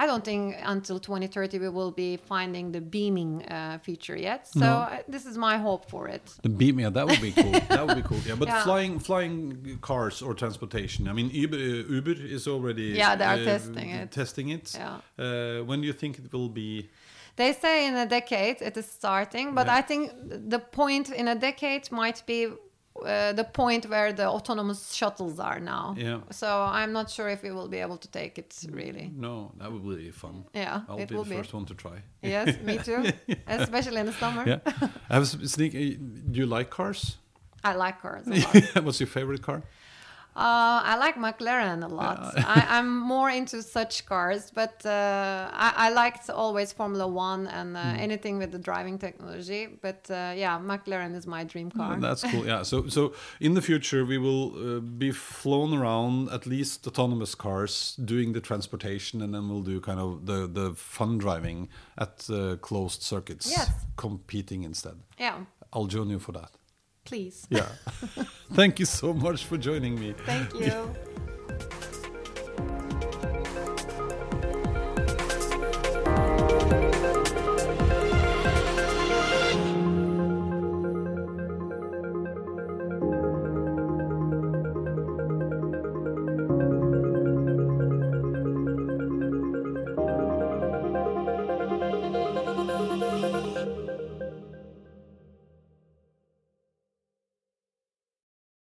I 0.01 0.07
don't 0.07 0.23
think 0.25 0.55
until 0.63 0.99
2030 0.99 1.59
we 1.59 1.69
will 1.69 1.91
be 1.91 2.17
finding 2.17 2.71
the 2.71 2.81
beaming 2.81 3.45
uh, 3.45 3.77
feature 3.83 4.15
yet. 4.15 4.47
So 4.47 4.59
No. 4.59 4.67
uh, 4.67 4.97
this 5.07 5.25
is 5.25 5.37
my 5.37 5.57
hope 5.59 5.83
for 5.89 6.07
it. 6.07 6.23
The 6.41 6.49
beam, 6.49 6.79
yeah, 6.79 6.89
that 6.89 7.05
would 7.07 7.21
be 7.21 7.31
cool. 7.31 7.51
that 7.75 7.85
would 7.85 7.95
be 8.03 8.07
cool. 8.09 8.17
Yeah, 8.25 8.35
but 8.39 8.47
Yeah. 8.47 8.63
flying, 8.63 8.99
flying 8.99 9.77
cars 9.81 10.21
or 10.21 10.33
transportation. 10.33 11.07
I 11.07 11.13
mean, 11.13 11.29
Uber, 11.29 11.57
uh, 11.57 11.95
Uber 11.97 12.15
is 12.37 12.47
already 12.47 12.87
Yeah, 12.97 13.15
they 13.15 13.25
are 13.25 13.41
uh, 13.41 13.45
testing 13.53 13.89
it. 14.01 14.11
Testing 14.11 14.49
it. 14.49 14.65
Yeah. 14.75 14.97
Uh, 15.19 15.65
when 15.67 15.81
do 15.81 15.87
you 15.87 15.93
think 15.93 16.17
it 16.17 16.31
will 16.33 16.49
be? 16.49 16.89
They 17.35 17.53
say 17.53 17.87
in 17.87 17.95
a 17.95 18.05
decade 18.05 18.57
it 18.61 18.75
is 18.77 18.87
starting, 18.99 19.53
but 19.55 19.67
Yeah. 19.67 19.79
I 19.79 19.81
think 19.89 20.11
the 20.49 20.59
point 20.59 21.09
in 21.11 21.27
a 21.27 21.35
decade 21.35 21.91
might 21.91 22.23
be 22.25 22.47
uh, 23.05 23.33
the 23.33 23.43
point 23.43 23.85
where 23.89 24.13
the 24.13 24.27
autonomous 24.27 24.93
shuttles 24.93 25.39
are 25.39 25.59
now. 25.59 25.95
Yeah. 25.97 26.19
So 26.31 26.47
I'm 26.47 26.91
not 26.93 27.09
sure 27.09 27.29
if 27.29 27.43
we 27.43 27.51
will 27.51 27.67
be 27.67 27.77
able 27.81 27.97
to 27.97 28.07
take 28.07 28.37
it 28.37 28.55
really. 28.71 29.11
No, 29.15 29.51
that 29.57 29.71
would 29.71 29.83
be 29.97 30.11
fun. 30.11 30.45
Yeah, 30.53 30.81
I'll 30.89 30.97
it 30.99 31.09
be 31.09 31.15
will 31.15 31.23
the 31.23 31.29
be. 31.31 31.35
first 31.37 31.53
one 31.53 31.65
to 31.65 31.73
try. 31.75 32.01
Yes, 32.21 32.59
me 32.61 32.77
too. 32.77 33.05
Especially 33.47 33.97
in 33.97 34.05
the 34.05 34.13
summer. 34.13 34.43
Yeah. 34.47 34.59
I 35.09 35.13
have 35.15 35.23
a 35.23 35.47
sneak. 35.47 35.73
uh, 35.75 35.97
Do 36.31 36.39
you 36.39 36.45
like 36.45 36.69
cars? 36.69 37.17
I 37.63 37.75
like 37.75 38.01
cars 38.01 38.25
a 38.27 38.31
lot. 38.31 38.83
What's 38.85 38.99
your 38.99 39.07
favorite 39.07 39.41
car? 39.41 39.61
Uh, 40.33 40.79
I 40.91 40.95
like 40.97 41.15
McLaren 41.15 41.83
a 41.83 41.87
lot. 41.93 42.19
I, 42.37 42.65
I'm 42.77 42.89
more 42.99 43.29
into 43.29 43.61
such 43.61 44.05
cars, 44.05 44.49
but 44.53 44.85
uh, 44.85 45.49
I, 45.51 45.73
I 45.87 45.89
liked 45.89 46.29
always 46.29 46.71
Formula 46.71 47.05
One 47.07 47.47
and 47.47 47.75
uh, 47.75 47.81
Hmm. 47.81 47.99
anything 47.99 48.37
with 48.37 48.51
the 48.51 48.59
driving 48.59 48.97
technology. 48.97 49.67
But 49.81 50.09
uh, 50.09 50.33
yeah, 50.35 50.57
McLaren 50.59 51.15
is 51.15 51.25
my 51.27 51.43
dream 51.43 51.69
car. 51.71 51.99
That's 51.99 52.23
cool. 52.23 52.45
Yeah. 52.51 52.63
So, 52.63 52.87
so 52.87 53.13
in 53.39 53.53
the 53.55 53.61
future, 53.61 54.05
we 54.05 54.17
will 54.17 54.53
uh, 54.55 54.79
be 54.79 55.11
flown 55.11 55.73
around 55.73 56.29
at 56.29 56.45
least 56.45 56.87
autonomous 56.87 57.35
cars 57.35 57.95
doing 58.05 58.33
the 58.33 58.41
transportation, 58.41 59.21
and 59.21 59.33
then 59.33 59.49
we'll 59.49 59.63
do 59.73 59.79
kind 59.81 59.99
of 59.99 60.25
the 60.25 60.47
the 60.47 60.73
fun 60.75 61.17
driving 61.17 61.67
at 61.97 62.29
uh, 62.29 62.55
closed 62.61 63.01
circuits, 63.01 63.47
Yes. 63.49 63.69
competing 63.97 64.63
instead. 64.63 64.95
yeah, 65.19 65.35
I'll 65.73 65.87
join 65.87 66.09
you 66.09 66.19
for 66.19 66.31
that. 66.33 66.51
Please. 67.05 67.47
Yeah. 67.49 67.67
Thank 68.53 68.79
you 68.79 68.85
so 68.85 69.13
much 69.13 69.45
for 69.45 69.57
joining 69.57 69.99
me. 69.99 70.13
Thank 70.25 70.53
you. 70.53 70.95